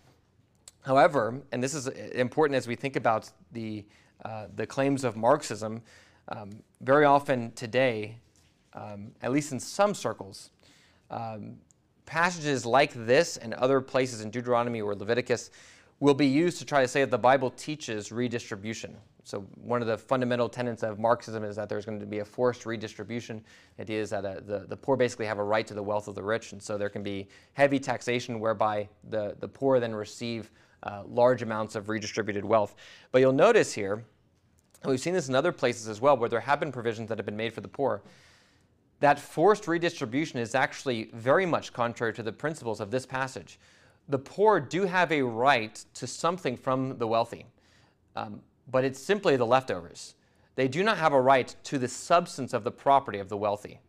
[0.84, 3.84] However, and this is important as we think about the,
[4.24, 5.82] uh, the claims of Marxism,
[6.30, 8.18] um, very often today,
[8.74, 10.52] um, at least in some circles,
[11.12, 11.58] um,
[12.06, 15.50] passages like this and other places in Deuteronomy or Leviticus
[16.00, 18.96] will be used to try to say that the Bible teaches redistribution.
[19.26, 22.26] So one of the fundamental tenets of Marxism is that there's going to be a
[22.26, 23.44] forced redistribution.
[23.76, 26.08] The idea is that uh, the, the poor basically have a right to the wealth
[26.08, 29.94] of the rich, and so there can be heavy taxation whereby the, the poor then
[29.94, 30.52] receive
[30.84, 32.76] uh, large amounts of redistributed wealth.
[33.12, 34.06] But you'll notice here
[34.86, 37.18] and we've seen this in other places as well, where there have been provisions that
[37.18, 38.04] have been made for the poor.
[39.00, 43.60] That forced redistribution is actually very much contrary to the principles of this passage.
[44.10, 47.48] The poor do have a right to something from the wealthy,
[48.16, 50.16] um, but it's simply the leftovers.
[50.56, 53.82] They do not have a right to the substance of the property of the wealthy.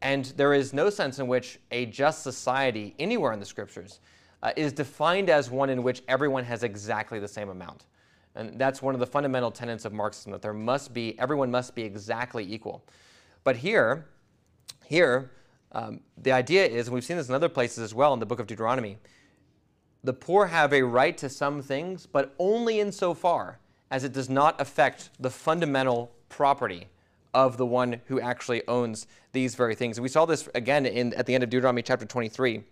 [0.00, 4.00] And there is no sense in which a just society anywhere in the scriptures
[4.42, 7.86] uh, is defined as one in which everyone has exactly the same amount.
[8.34, 11.74] And that's one of the fundamental tenets of Marxism, that there must be, everyone must
[11.74, 12.84] be exactly equal.
[13.42, 14.06] But here,
[14.84, 15.32] here,
[15.72, 18.26] um, the idea is, and we've seen this in other places as well in the
[18.26, 18.98] book of Deuteronomy,
[20.04, 23.58] the poor have a right to some things, but only insofar
[23.90, 26.88] as it does not affect the fundamental property
[27.34, 30.00] of the one who actually owns these very things.
[30.00, 32.62] We saw this again in, at the end of Deuteronomy chapter 23,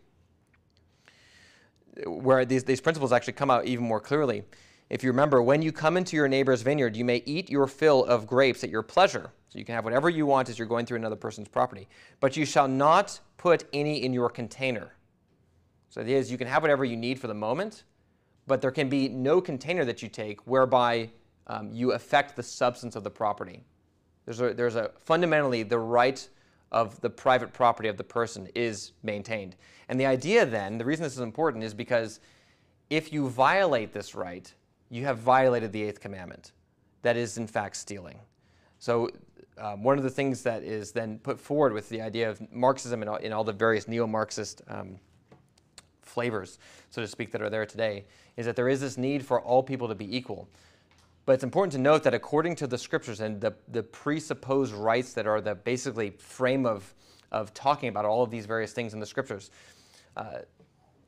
[2.07, 4.44] where these, these principles actually come out even more clearly.
[4.88, 8.05] If you remember, when you come into your neighbor's vineyard, you may eat your fill
[8.05, 9.31] of grapes at your pleasure.
[9.48, 11.88] So you can have whatever you want as you're going through another person's property.
[12.20, 14.92] But you shall not put any in your container.
[15.88, 17.85] So the idea is you can have whatever you need for the moment,
[18.46, 21.11] but there can be no container that you take whereby
[21.46, 23.64] um, you affect the substance of the property.
[24.24, 26.28] There's a, there's a fundamentally the right
[26.72, 29.56] of the private property of the person is maintained.
[29.88, 32.20] And the idea then, the reason this is important is because
[32.90, 34.52] if you violate this right,
[34.90, 36.52] you have violated the eighth commandment.
[37.02, 38.18] That is, in fact, stealing.
[38.78, 39.11] So,
[39.59, 43.00] um, one of the things that is then put forward with the idea of Marxism
[43.00, 44.98] and all, in all the various neo Marxist um,
[46.16, 48.07] flavors, so to speak, that are there today,
[48.38, 50.48] is that there is this need for all people to be equal.
[51.26, 55.12] But it's important to note that according to the scriptures and the, the presupposed rights
[55.12, 56.94] that are the basically frame of,
[57.33, 59.50] of talking about all of these various things in the scriptures,
[60.16, 60.38] uh,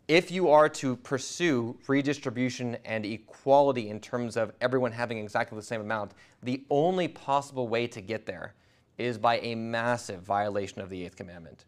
[0.09, 5.64] if you are to pursue redistribution and equality in terms of everyone having exactly the
[5.64, 8.53] same amount, the only possible way to get there
[8.99, 11.64] is by a massive violation of the eighth commandment.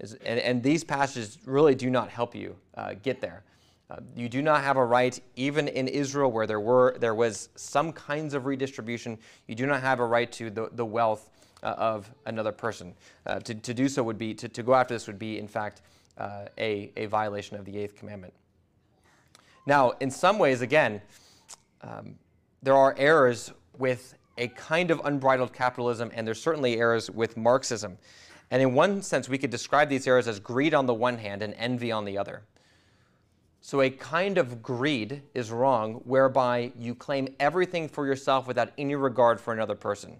[0.00, 3.42] And, and these passages really do not help you uh, get there.
[3.90, 7.48] Uh, you do not have a right, even in Israel, where there were there was
[7.56, 9.18] some kinds of redistribution.
[9.48, 11.30] You do not have a right to the, the wealth
[11.62, 12.94] uh, of another person.
[13.26, 15.48] Uh, to, to do so would be to, to go after this would be, in
[15.48, 15.82] fact,
[16.18, 18.32] uh, a, a violation of the eighth commandment.
[19.66, 21.02] Now, in some ways, again,
[21.82, 22.14] um,
[22.62, 27.98] there are errors with a kind of unbridled capitalism, and there's certainly errors with Marxism.
[28.50, 31.42] And in one sense, we could describe these errors as greed on the one hand
[31.42, 32.42] and envy on the other.
[33.62, 38.94] So, a kind of greed is wrong whereby you claim everything for yourself without any
[38.94, 40.16] regard for another person.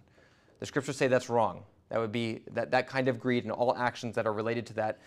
[0.58, 1.64] The scriptures say that's wrong.
[1.88, 4.74] That would be that, that kind of greed and all actions that are related to
[4.74, 4.98] that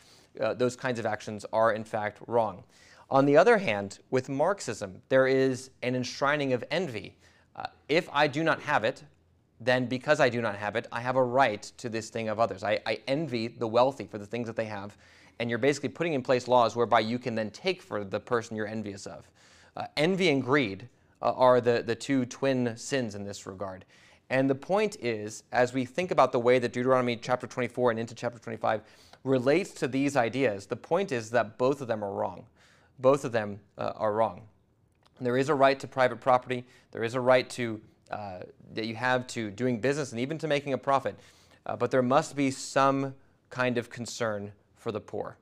[0.42, 2.64] uh, those kinds of actions are in fact wrong.
[3.10, 7.16] On the other hand, with Marxism, there is an enshrining of envy.
[7.56, 9.04] Uh, if I do not have it,
[9.66, 12.40] then because I do not have it, I have a right to this thing of
[12.40, 12.64] others.
[12.64, 14.98] I, I, envy the wealthy for the things that they have,
[15.40, 18.56] and you're basically putting in place laws whereby you can then take for the person
[18.56, 19.30] you're envious of.
[19.76, 20.88] Uh, envy and greed
[21.22, 23.86] uh, are the, the two twin sins in this regard.
[24.30, 28.00] And the point is, as we think about the way that Deuteronomy chapter 24 and
[28.00, 28.82] into chapter 25
[29.24, 32.46] relates to these ideas, the point is that both of them are wrong.
[33.00, 34.42] Both of them uh, are wrong.
[35.20, 36.66] There is a right to private property.
[36.92, 37.80] There is a right to
[38.14, 41.16] uh, that you have to doing business and even to making a profit.
[41.66, 43.16] Uh, but there must be some
[43.50, 45.38] kind of concern for the poor.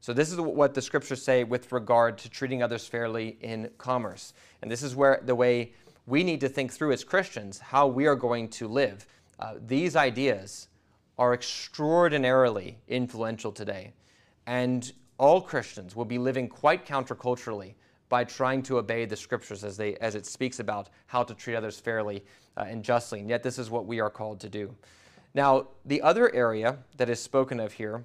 [0.00, 4.32] So this is what the scriptures say with regard to treating others fairly in commerce.
[4.62, 5.72] And this is where the way
[6.06, 9.06] we need to think through as Christians how we are going to live.
[9.40, 10.68] Uh, these ideas
[11.18, 13.92] are extraordinarily influential today.
[14.46, 17.74] And all Christians will be living quite counterculturally
[18.08, 21.56] by trying to obey the scriptures as, they, as it speaks about how to treat
[21.56, 22.24] others fairly
[22.56, 23.20] uh, and justly.
[23.20, 24.74] And yet, this is what we are called to do.
[25.34, 28.04] Now, the other area that is spoken of here,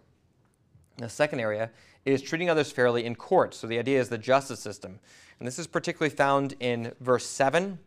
[0.98, 1.70] the second area,
[2.06, 3.54] is treating others fairly in court.
[3.54, 5.00] So the idea is the justice system.
[5.38, 7.78] And this is particularly found in verse 7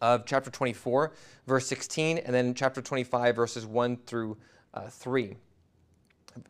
[0.00, 1.12] of chapter 24,
[1.46, 4.36] verse 16, and then chapter 25, verses 1 through
[4.74, 5.36] uh, 3.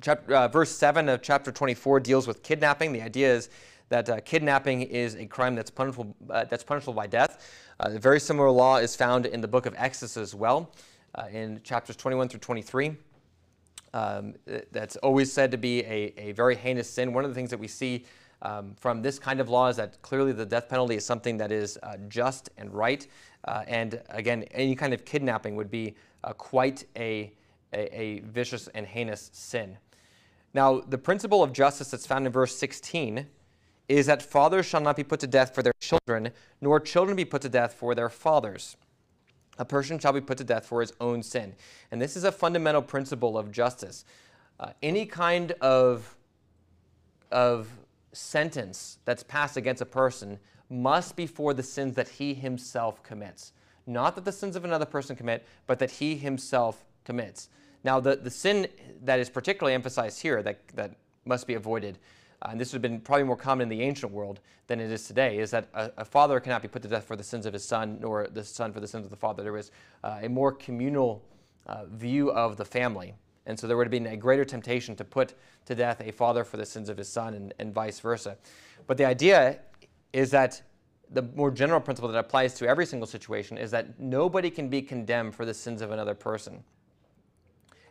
[0.00, 2.92] Chapter, uh, verse 7 of chapter 24 deals with kidnapping.
[2.92, 3.48] The idea is
[3.88, 7.53] that uh, kidnapping is a crime that's punishable, uh, that's punishable by death.
[7.79, 10.72] Uh, a very similar law is found in the book of Exodus as well,
[11.14, 12.96] uh, in chapters 21 through 23.
[13.94, 14.35] Um,
[14.72, 17.12] that's always said to be a, a very heinous sin.
[17.12, 18.05] One of the things that we see
[18.42, 21.51] um, from this kind of law is that clearly the death penalty is something that
[21.51, 23.07] is uh, just and right.
[23.44, 25.94] Uh, and again, any kind of kidnapping would be
[26.25, 27.33] uh, quite a,
[27.72, 29.79] a, a, vicious and heinous sin.
[30.53, 33.27] Now, the principle of justice that's found in verse 16
[33.88, 37.25] is that fathers shall not be put to death for their children, nor children be
[37.25, 38.77] put to death for their fathers.
[39.59, 41.55] A person shall be put to death for his own sin.
[41.90, 44.05] And this is a fundamental principle of justice.
[44.59, 46.16] Uh, any kind of,
[47.31, 47.68] of
[48.12, 53.53] sentence that's passed against a person must be for the sins that he himself commits.
[53.87, 57.49] Not that the sins of another person commit, but that he himself commits.
[57.85, 58.66] Now, the, the sin
[59.05, 61.99] that is particularly emphasized here that, that must be avoided,
[62.42, 64.90] uh, and this would have been probably more common in the ancient world than it
[64.90, 67.46] is today, is that a, a, father cannot be put to death for the sins
[67.46, 69.42] of his son, nor the son for the sins of the father.
[69.42, 69.70] There was
[70.05, 71.22] uh, a more communal
[71.66, 73.14] uh, view of the family.
[73.46, 75.35] And so there would have been a greater temptation to put
[75.66, 78.37] to death a father for the sins of his son and, and vice versa.
[78.87, 79.61] But the idea
[80.12, 80.61] is that
[81.11, 84.83] the more general principle that applies to every single situation is that nobody can be
[84.83, 86.64] condemned for the sins of another person.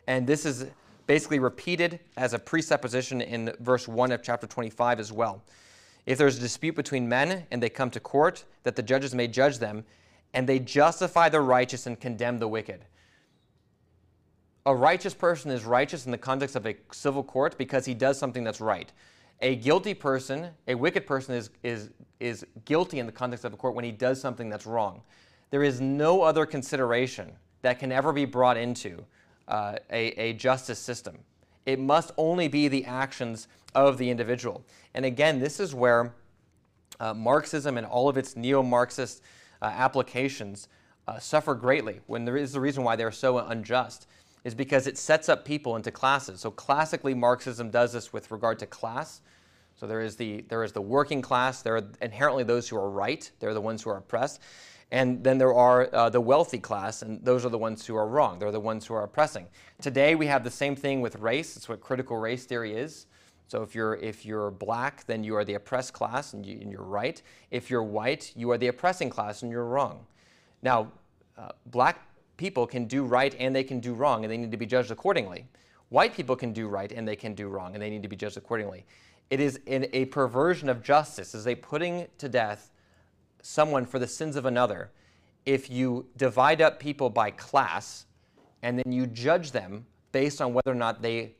[0.06, 0.66] And this is
[1.06, 5.42] basically repeated as a presupposition in verse 1 of chapter 25 as well.
[6.04, 9.26] If there's a dispute between men and they come to court, that the judges may
[9.26, 9.84] judge them,
[10.34, 12.84] and they justify the righteous and condemn the wicked.
[14.66, 18.18] A righteous person is righteous in the context of a civil court because he does
[18.18, 18.92] something that's right.
[19.40, 21.90] A guilty person, a wicked person, is, is,
[22.20, 25.02] is guilty in the context of a court when he does something that's wrong.
[25.50, 29.04] There is no other consideration that can ever be brought into
[29.48, 31.18] uh, a, a justice system.
[31.64, 34.64] It must only be the actions of the individual.
[34.94, 36.14] And again, this is where
[37.00, 39.22] uh, Marxism and all of its neo Marxist
[39.60, 40.68] uh, applications
[41.08, 44.06] uh, suffer greatly, when there is the reason why they're so unjust
[44.44, 46.40] is because it sets up people into classes.
[46.40, 49.20] So classically, Marxism does this with regard to class.
[49.74, 51.62] So there is the there is the working class.
[51.62, 53.30] There are inherently those who are right.
[53.40, 54.40] They're the ones who are oppressed.
[54.92, 58.06] And then there are uh, the wealthy class, and those are the ones who are
[58.06, 58.38] wrong.
[58.38, 59.48] They're the ones who are oppressing.
[59.80, 61.56] Today we have the same thing with race.
[61.56, 63.06] It's what critical race theory is.
[63.48, 66.84] So if you're if you're black, then you are the oppressed class, and, you, are
[66.84, 67.20] right.
[67.50, 70.06] If you're white, you are the oppressing class, and you're wrong.
[70.62, 70.92] Now,
[71.36, 72.00] uh, black
[72.36, 74.90] people can do right and they can do wrong, and they need to be judged
[74.90, 75.46] accordingly.
[75.88, 78.16] White people can do right and they can do wrong, and they need to be
[78.16, 78.84] judged accordingly.
[79.30, 82.70] It is in a perversion of justice, is a putting to death
[83.46, 84.90] someone for the sins of another.
[85.44, 88.06] If you divide up people by class
[88.62, 91.34] and then you judge them based on whether or not they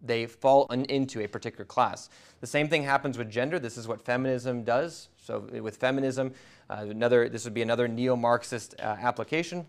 [0.00, 2.08] they fall into a particular class.
[2.40, 3.58] The same thing happens with gender.
[3.58, 5.08] This is what feminism does.
[5.16, 6.32] So with feminism,
[6.70, 9.66] uh, another this would be another neo-Marxist uh, application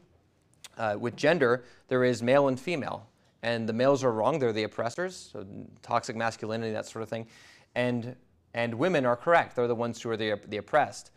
[0.79, 3.07] uh, with gender, there is male and female.
[3.43, 5.45] And the males are wrong, they're the oppressors, so
[5.81, 7.27] toxic masculinity, that sort of thing.
[7.75, 8.15] And,
[8.53, 11.11] and women are correct, they're the ones who are the, the oppressed.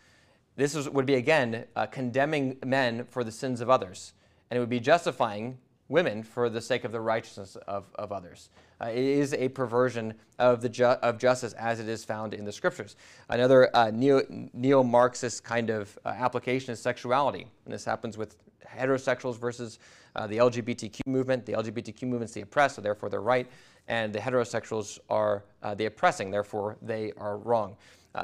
[0.57, 4.13] This is, would be, again, uh, condemning men for the sins of others.
[4.51, 5.59] And it would be justifying
[5.89, 8.51] women for the sake of the righteousness of, of others.
[8.81, 12.45] Uh, it is a perversion of, the ju- of justice as it is found in
[12.45, 12.97] the scriptures.
[13.29, 17.47] Another uh, neo Marxist kind of uh, application is sexuality.
[17.65, 19.79] And this happens with heterosexuals versus
[20.17, 21.47] uh, the LGBTQ movement.
[21.47, 23.49] The LGBTQ movement is the oppressed, so therefore they're right.
[23.89, 27.77] and the heterosexuals are uh, the oppressing, therefore they are wrong.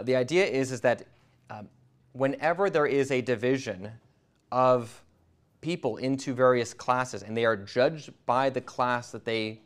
[0.02, 1.04] The idea is, is that
[1.50, 1.68] um,
[2.18, 3.92] whenever there is a division
[4.50, 5.04] of
[5.60, 9.60] people into various classes and they are judged by the class that they,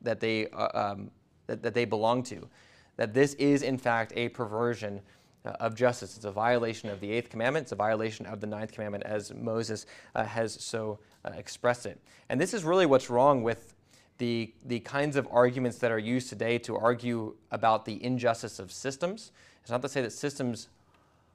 [0.00, 1.10] that they, uh, um,
[1.46, 2.48] that, that they belong to,
[2.96, 5.02] that this is in fact a perversion
[5.44, 6.16] uh, of justice.
[6.16, 7.64] It's a violation of the eighth commandment.
[7.64, 9.84] It's a violation of the ninth commandment, as Moses
[10.14, 12.00] uh, has so uh, expressed it.
[12.30, 13.74] And this is really what's wrong with
[14.16, 18.72] the, the kinds of arguments that are used today to argue about the injustice of
[18.72, 19.32] systems.
[19.60, 20.68] It's not to say that systems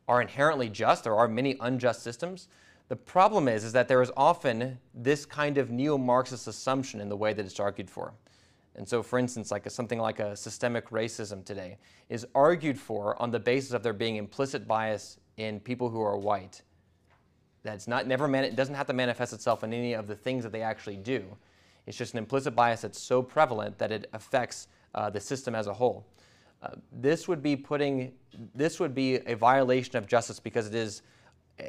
[0.07, 1.03] are inherently just.
[1.03, 2.47] There are many unjust systems.
[2.89, 7.17] The problem is, is that there is often this kind of neo-Marxist assumption in the
[7.17, 8.13] way that it's argued for.
[8.75, 11.79] And so, for instance, like a, something like a systemic racism today
[12.09, 16.17] is argued for on the basis of there being implicit bias in people who are
[16.17, 16.61] white.
[17.63, 20.51] That's not never it doesn't have to manifest itself in any of the things that
[20.51, 21.25] they actually do.
[21.85, 25.67] It's just an implicit bias that's so prevalent that it affects uh, the system as
[25.67, 26.05] a whole.
[26.91, 28.13] This would be putting
[28.53, 31.01] this would be a violation of justice because it is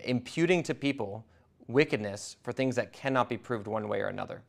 [0.05, 1.24] imputing to people
[1.66, 4.43] wickedness for things that cannot be proved one way or another.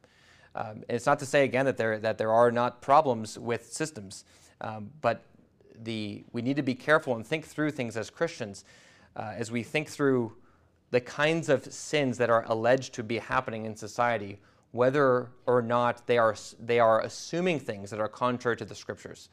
[0.55, 4.25] Um, it's not to say again that there that there are not problems with systems,
[4.61, 5.23] um, but
[5.83, 8.65] the we need to be careful and think through things as Christians,
[9.15, 10.33] uh, as we think through
[10.91, 14.39] the kinds of sins that are alleged to be happening in society,
[14.71, 19.29] whether or not they are they are assuming things that are contrary to the Scriptures.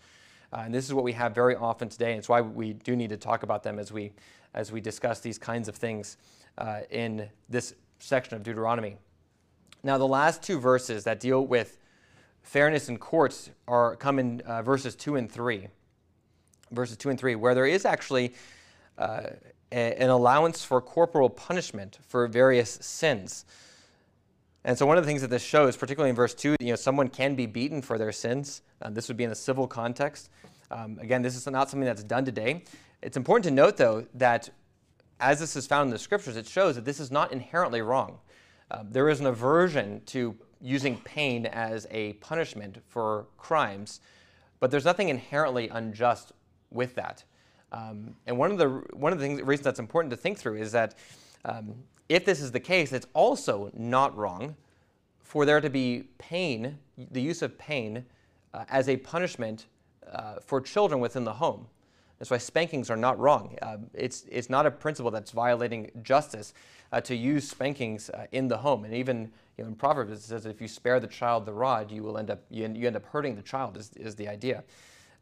[0.53, 2.97] Uh, and this is what we have very often today, and it's why we do
[2.97, 4.13] need to talk about them as we
[4.55, 6.17] as we discuss these kinds of things
[6.59, 8.97] uh, in this section of Deuteronomy.
[9.83, 11.79] Now, the last two verses that deal with
[12.43, 15.69] fairness in courts are come in uh, verses 2 and 3.
[16.73, 18.35] Verses 2 and 3, where there is actually
[18.99, 19.23] uh,
[19.71, 23.45] a, an allowance for corporal punishment for various sins.
[24.67, 26.75] And so one of the things that this shows, particularly in verse 2, you know,
[26.75, 28.63] someone can be beaten for their sins.
[28.83, 30.29] Uh, this would be in a civil context.
[30.73, 32.65] Um, again, this is not something that's done today.
[33.01, 34.51] It's important to note, though, that
[35.21, 38.19] as this is found in the scriptures, it shows that this is not inherently wrong.
[38.69, 44.01] Uh, there is an aversion to using pain as a punishment for crimes,
[44.59, 46.33] but there's nothing inherently unjust
[46.73, 47.23] with that.
[47.71, 50.57] Um, and one of the one of the things, reasons that's important to think through
[50.57, 50.97] is that
[51.45, 51.77] um,
[52.09, 54.57] if this is the case, it's also not wrong
[55.21, 56.79] for there to be pain,
[57.11, 58.05] the use of pain,
[58.55, 59.67] uh, as a punishment
[60.13, 61.67] uh, for children within the home.
[62.19, 63.59] That's why spankings are not wrong.
[63.61, 66.55] Uh, it's, it's not a principle that's violating justice
[66.93, 68.85] uh, to use spankings uh, in the home.
[68.85, 71.91] And even you know, in Proverbs, it says if you spare the child the rod,
[71.91, 74.65] you will end up, you, you end up hurting the child, is, is the idea.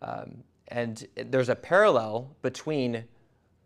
[0.02, 3.04] Um, and there's a parallel between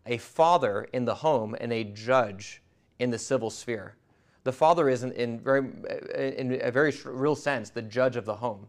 [0.07, 2.63] a father in the home and a judge
[2.99, 3.95] in the civil sphere.
[4.45, 5.67] The father is, in, in very,
[6.17, 8.67] in a very real sense, the judge of the home.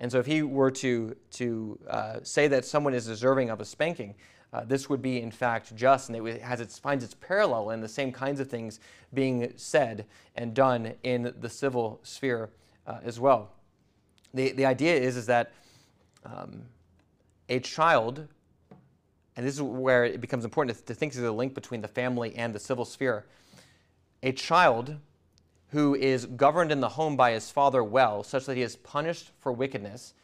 [0.00, 3.64] And so if he were to, to uh, say that someone is deserving of a
[3.64, 4.14] spanking,
[4.52, 7.80] uh, this would be in fact just, and it has its, finds its parallel in
[7.80, 8.80] the same kinds of things
[9.12, 10.06] being said
[10.36, 12.50] and done in the civil sphere
[12.86, 13.50] uh, as well.
[14.34, 15.52] The, the idea is, is that
[16.24, 16.62] um,
[17.48, 18.26] a child,
[19.36, 21.88] and this is where it becomes important to, to think through the link between the
[21.88, 23.26] family and the civil sphere,
[24.22, 24.96] a child
[25.68, 29.30] who is governed in the home by his father well, such that he is punished
[29.38, 30.14] for wickedness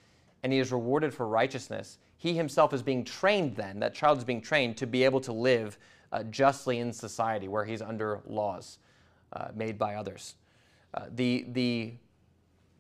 [0.43, 4.25] and he is rewarded for righteousness, he himself is being trained then, that child is
[4.25, 5.79] being trained to be able to live
[6.13, 8.79] uh, justly in society where he's under laws
[9.33, 10.35] uh, made by others.
[10.95, 11.93] Uh, the, the,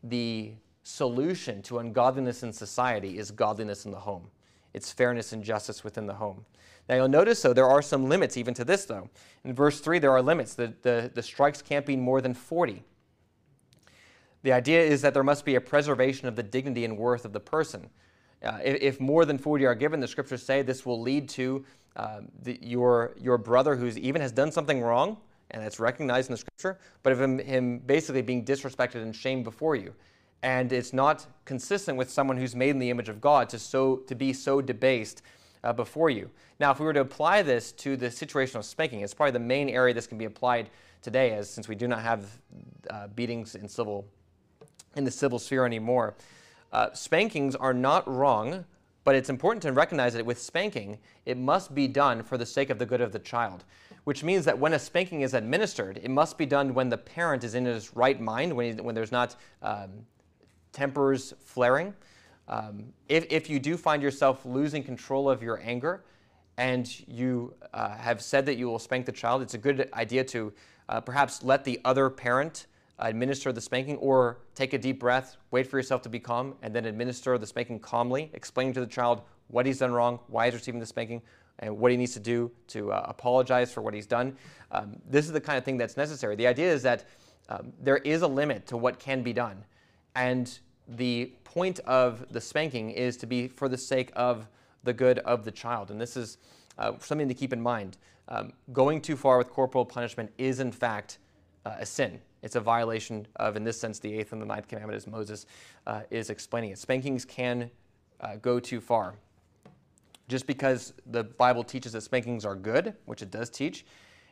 [0.05, 0.53] the
[0.83, 4.31] solution to ungodliness in society is godliness in the home.
[4.73, 6.45] It's fairness and justice within the home.
[6.89, 9.09] Now you'll notice, though, there are some limits even to this, though.
[9.45, 10.55] In verse 3, there are limits.
[10.55, 12.82] The, the, the strikes can't be more than 40.
[14.43, 17.32] The idea is that there must be a preservation of the dignity and worth of
[17.32, 17.89] the person.
[18.43, 21.64] Uh, if, if, more than 40 are given, the scriptures say this will lead to
[21.97, 25.16] uh, the, your, your brother who even has done something wrong,
[25.51, 29.45] and that's recognized in the scripture, but of him, him basically being disrespected and shamed
[29.45, 29.95] before you.
[30.43, 33.97] And it's not consistent with someone who's made in the image of God to, so,
[34.09, 35.22] to be so debased
[35.65, 36.31] uh, before you.
[36.61, 39.41] Now, if we were to apply this to the situation of spanking, it's probably the
[39.41, 40.71] main area this can be applied
[41.03, 42.27] today, as since we do not have
[42.91, 44.07] uh, beatings in civil
[44.97, 46.15] in the civil sphere anymore.
[46.73, 48.65] Uh, spankings are not wrong,
[49.03, 52.71] but it's important to recognize that with spanking, it must be done for the sake
[52.71, 53.65] of the good of the child,
[54.05, 57.45] which means that when a spanking is administered, it must be done when the parent
[57.45, 59.91] is in his right mind, when, he, when there's not um,
[60.73, 61.95] tempers flaring.
[62.49, 66.05] Um, if, if you do find yourself losing control of your anger
[66.57, 70.25] and you uh, have said that you will spank the child, it's a good idea
[70.25, 70.53] to
[70.89, 72.67] uh, perhaps let the other parent
[72.99, 76.75] administer the spanking, or take a deep breath, wait for yourself to be calm, and
[76.75, 80.55] then administer the spanking calmly, explaining to the child what he's done wrong, why he's
[80.55, 81.21] receiving the spanking,
[81.59, 84.37] and what he needs to do to uh, apologize for what he's done.
[84.71, 86.37] Um, this is the kind of thing that's necessary.
[86.37, 87.05] The idea is that
[87.49, 89.65] um, there is a limit to what can be done.
[90.15, 90.57] And
[90.89, 94.47] the point of the spanking is to be for the sake of
[94.82, 95.91] the good of the child.
[95.91, 96.39] And this is
[96.78, 97.97] uh, something to keep in mind.
[98.28, 101.18] Um, going too far with corporal punishment is, in fact,
[101.64, 102.20] uh, a sin.
[102.43, 105.47] It's a violation of, in this sense, the eighth and the ninth commandment, as Moses
[105.87, 106.78] uh, is explaining it.
[106.78, 107.70] Spankings can
[108.20, 109.14] uh, go too far.
[110.28, 113.85] Just because the Bible teaches that spankings are good, which it does teach,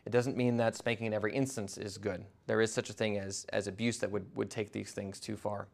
[0.05, 2.25] it doesn't mean that spanking in every instance is good.
[2.47, 5.37] There is such a thing as, as abuse that would, would take these things too
[5.37, 5.69] far.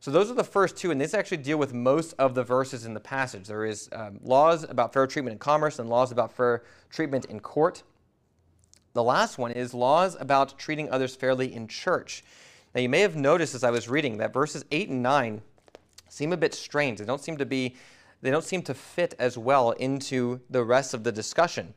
[0.00, 2.86] So those are the first two, and these actually deal with most of the verses
[2.86, 3.46] in the passage.
[3.46, 7.38] There is um, laws about fair treatment in commerce and laws about fair treatment in
[7.38, 7.82] court.
[8.94, 12.24] The last one is laws about treating others fairly in church.
[12.74, 15.42] Now you may have noticed as I was reading that verses 8 and 9
[16.08, 16.98] seem a bit strange.
[16.98, 17.76] They don't seem to be
[18.22, 21.72] they don't seem to fit as well into the rest of the discussion.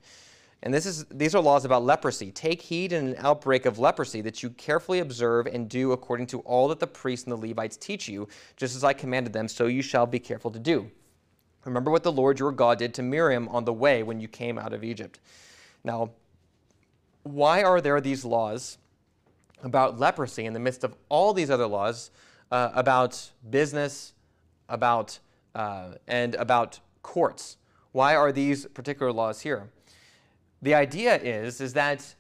[0.64, 2.32] And this is, these are laws about leprosy.
[2.32, 6.40] Take heed in an outbreak of leprosy that you carefully observe and do according to
[6.40, 9.68] all that the priests and the Levites teach you, just as I commanded them, so
[9.68, 10.90] you shall be careful to do.
[11.66, 14.58] Remember what the Lord your God did to Miriam on the way when you came
[14.58, 15.20] out of Egypt.
[15.84, 16.12] Now,
[17.24, 18.78] why are there these laws
[19.64, 22.10] about leprosy in the midst of all these other laws
[22.52, 24.14] uh, about business,
[24.70, 25.20] about
[25.56, 27.58] uh, and about courts?
[27.92, 29.70] Why are these particular laws here?
[30.64, 32.16] The idea is, is that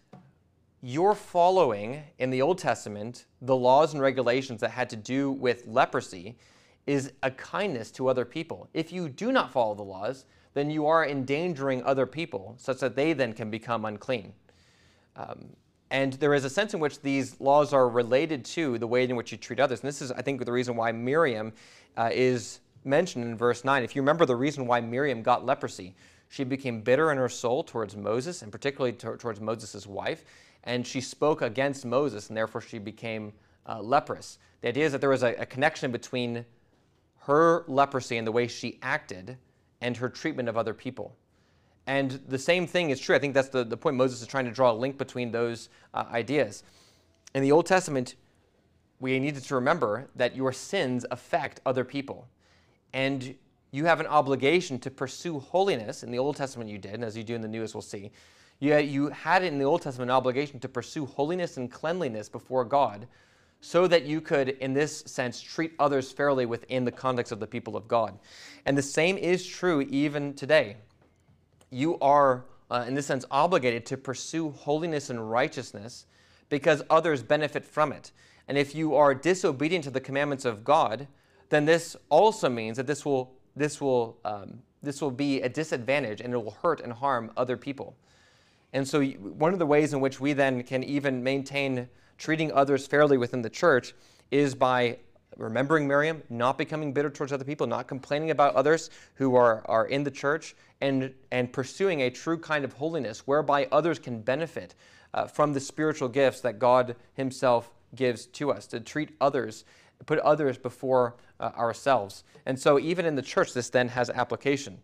[0.82, 5.66] you're following in the Old Testament the laws and regulations that had to do with
[5.66, 6.38] leprosy
[6.86, 8.68] is a kindness to other people.
[8.74, 10.26] If you do not follow the laws,
[10.56, 14.34] then you are endangering other people such that they then can become unclean.
[15.16, 15.56] Um,
[15.90, 19.16] and there is a sense in which these laws are related to the way in
[19.16, 19.80] which you treat others.
[19.80, 21.54] And this is, I think, the reason why Miriam
[21.96, 23.84] uh, is mentioned in verse 9.
[23.84, 25.96] If you remember the reason why Miriam got leprosy,
[26.34, 30.26] she became bitter in her soul towards Moses, and particularly to, towards Moses' wife,
[30.64, 33.34] and she spoke against Moses, and therefore she became
[33.70, 34.40] uh, leprous.
[34.62, 36.44] The idea is that there was a, a connection between
[37.20, 39.38] her leprosy and the way she acted
[39.80, 41.16] and her treatment of other people.
[41.86, 43.16] And the same thing is true.
[43.16, 45.70] I think that's the, the point Moses is trying to draw a link between those
[45.94, 46.64] uh, ideas.
[47.36, 48.16] In the Old Testament,
[49.00, 52.28] we needed to remember that your sins affect other people.
[52.92, 53.36] And
[53.74, 56.04] you have an obligation to pursue holiness.
[56.04, 57.82] In the Old Testament, you did, and as you do in the New, as we'll
[57.82, 58.12] see.
[58.60, 62.66] You, you had in the Old Testament an obligation to pursue holiness and cleanliness before
[62.66, 63.08] God
[63.62, 67.48] so that you could, in this sense, treat others fairly within the context of the
[67.48, 68.20] people of God.
[68.68, 70.78] And the same is true even today.
[71.72, 76.06] You are, uh, in this sense, obligated to pursue holiness and righteousness
[76.48, 78.12] because others benefit from it.
[78.48, 81.08] And if you are disobedient to the commandments of God,
[81.50, 86.22] then this also means that this will this will, um, this will be a disadvantage
[86.22, 87.96] and it will hurt and harm other people.
[88.74, 91.88] And so, one of the ways in which we then can even maintain
[92.18, 93.94] treating others fairly within the church
[94.32, 94.98] is by
[95.38, 99.86] remembering Miriam, not becoming bitter towards other people, not complaining about others who are, are
[99.88, 104.76] in the church, and, and pursuing a true kind of holiness whereby others can benefit
[105.14, 109.66] uh, from the spiritual gifts that God Himself gives to us, to treat others
[110.06, 112.24] put others before uh, ourselves.
[112.46, 114.78] And so, even in the church, this then has application.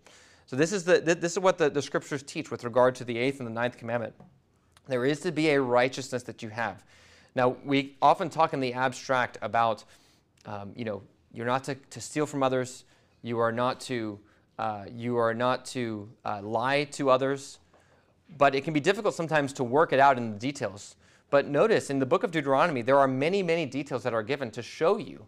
[0.46, 3.18] So, this is, the, this is what the, the scriptures teach with regard to the
[3.18, 4.14] eighth and the ninth commandment.
[4.88, 6.84] There is to be a righteousness that you have.
[7.36, 9.86] Now, we often talk in the abstract about,
[10.46, 11.02] um, you know,
[11.32, 12.84] you're not to, to steal from others,
[13.22, 14.20] you are not to,
[14.58, 17.60] uh, you are not to uh, lie to others,
[18.38, 20.96] but it can be difficult sometimes to work it out in the details.
[21.30, 24.50] But notice in the book of Deuteronomy, there are many, many details that are given
[24.52, 25.28] to show you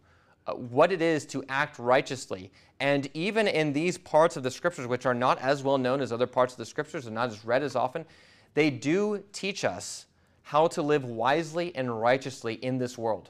[0.58, 2.52] what it is to act righteously.
[2.80, 6.12] And even in these parts of the scriptures, which are not as well known as
[6.12, 8.06] other parts of the scriptures and not as read as often,
[8.54, 10.08] they do teach us
[10.44, 13.30] how to live wisely and righteously in this world.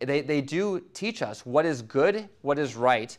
[0.00, 3.16] They, they do teach us what is good, what is right,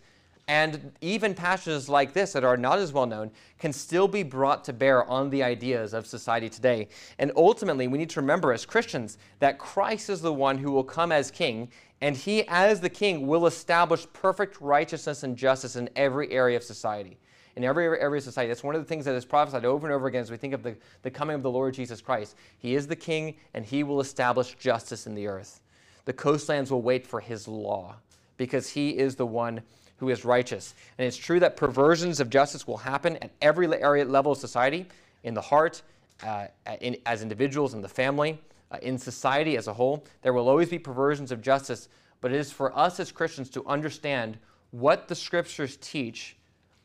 [0.47, 4.65] and even passages like this that are not as well known can still be brought
[4.65, 6.89] to bear on the ideas of society today.
[7.17, 10.83] And ultimately, we need to remember as Christians that Christ is the one who will
[10.83, 11.69] come as king,
[12.01, 16.63] and he, as the king, will establish perfect righteousness and justice in every area of
[16.63, 17.17] society.
[17.55, 18.49] In every area of society.
[18.49, 20.53] That's one of the things that is prophesied over and over again as we think
[20.53, 22.35] of the, the coming of the Lord Jesus Christ.
[22.57, 25.61] He is the king, and he will establish justice in the earth.
[26.03, 27.95] The coastlands will wait for his law
[28.35, 29.61] because he is the one
[29.97, 30.73] who is righteous.
[30.97, 34.87] And it's true that perversions of justice will happen at every area level of society,
[35.23, 35.81] in the heart,
[36.25, 36.47] uh,
[36.81, 38.39] in, as individuals, in the family,
[38.71, 40.03] uh, in society as a whole.
[40.21, 41.89] There will always be perversions of justice,
[42.21, 44.37] but it is for us as Christians to understand
[44.71, 46.35] what the scriptures teach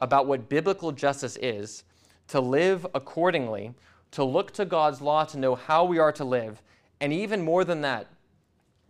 [0.00, 1.84] about what biblical justice is,
[2.28, 3.74] to live accordingly,
[4.12, 6.62] to look to God's law to know how we are to live,
[7.00, 8.06] and even more than that,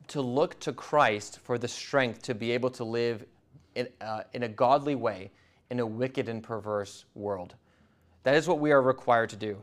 [0.09, 3.25] to look to Christ for the strength to be able to live
[3.79, 5.31] in, uh, in a godly way
[5.71, 7.55] in a wicked and perverse world.
[8.25, 9.63] That is what we are required to do.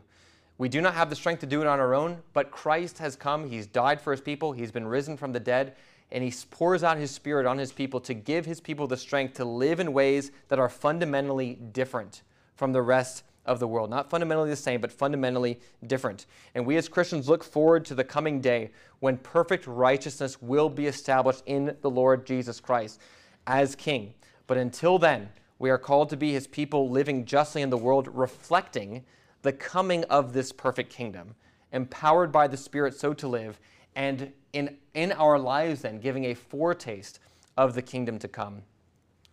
[0.58, 3.14] We do not have the strength to do it on our own, but Christ has
[3.14, 3.48] come.
[3.48, 4.52] He's died for his people.
[4.52, 5.74] He's been risen from the dead,
[6.10, 9.34] and he pours out his spirit on his people to give his people the strength
[9.34, 12.22] to live in ways that are fundamentally different
[12.54, 13.90] from the rest of the world.
[13.90, 16.24] Not fundamentally the same, but fundamentally different.
[16.54, 20.86] And we as Christians look forward to the coming day when perfect righteousness will be
[20.86, 22.98] established in the Lord Jesus Christ
[23.46, 24.14] as King.
[24.46, 28.08] But until then, we are called to be his people living justly in the world,
[28.12, 29.04] reflecting
[29.42, 31.34] the coming of this perfect kingdom,
[31.72, 33.58] empowered by the Spirit so to live,
[33.94, 37.18] and in, in our lives then giving a foretaste
[37.56, 38.62] of the kingdom to come.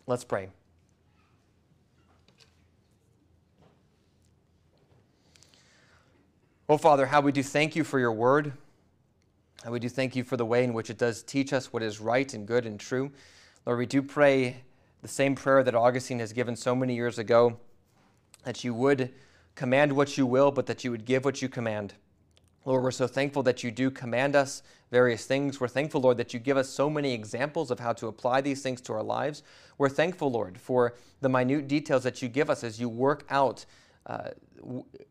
[0.08, 0.50] Let's pray.
[6.70, 8.54] Oh, Father, how we do thank you for your word.
[9.64, 11.84] How we do thank you for the way in which it does teach us what
[11.84, 13.12] is right and good and true.
[13.66, 14.64] Lord, we do pray
[15.02, 17.58] the same prayer that Augustine has given so many years ago
[18.44, 19.14] that you would
[19.56, 21.94] command what you will, but that you would give what you command.
[22.66, 25.62] Lord, we're so thankful that you do command us various things.
[25.62, 28.62] We're thankful, Lord, that you give us so many examples of how to apply these
[28.62, 29.44] things to our lives.
[29.78, 33.66] We're thankful, Lord, for the minute details that you give us as you work out
[34.08, 34.32] uh,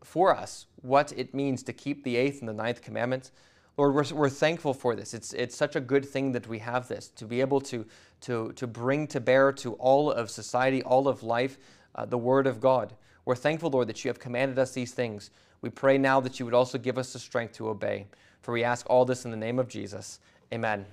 [0.05, 3.33] for us what it means to keep the eighth and the ninth commandments.
[3.79, 5.15] Lord, we're, we're thankful for this.
[5.15, 7.87] It's, it's such a good thing that we have this, to be able to,
[8.23, 11.59] to, to bring to bear to all of society, all of life,
[11.95, 12.95] uh, the Word of God.
[13.25, 15.31] We're thankful, Lord, that you have commanded us these things.
[15.63, 18.07] We pray now that you would also give us the strength to obey.
[18.43, 20.19] For we ask all this in the name of Jesus.
[20.53, 20.85] Amen.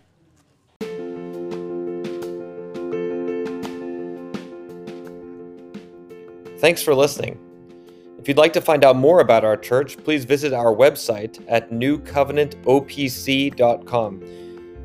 [6.59, 7.48] Thanks for listening.
[8.19, 11.71] If you'd like to find out more about our church, please visit our website at
[11.71, 14.23] newcovenantopc.com.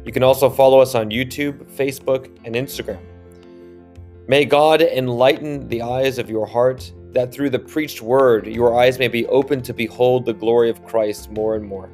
[0.05, 3.01] You can also follow us on YouTube, Facebook, and Instagram.
[4.29, 9.01] May God enlighten the eyes of your heart, that through the preached word your eyes
[9.01, 11.91] may be opened to behold the glory of Christ more and more.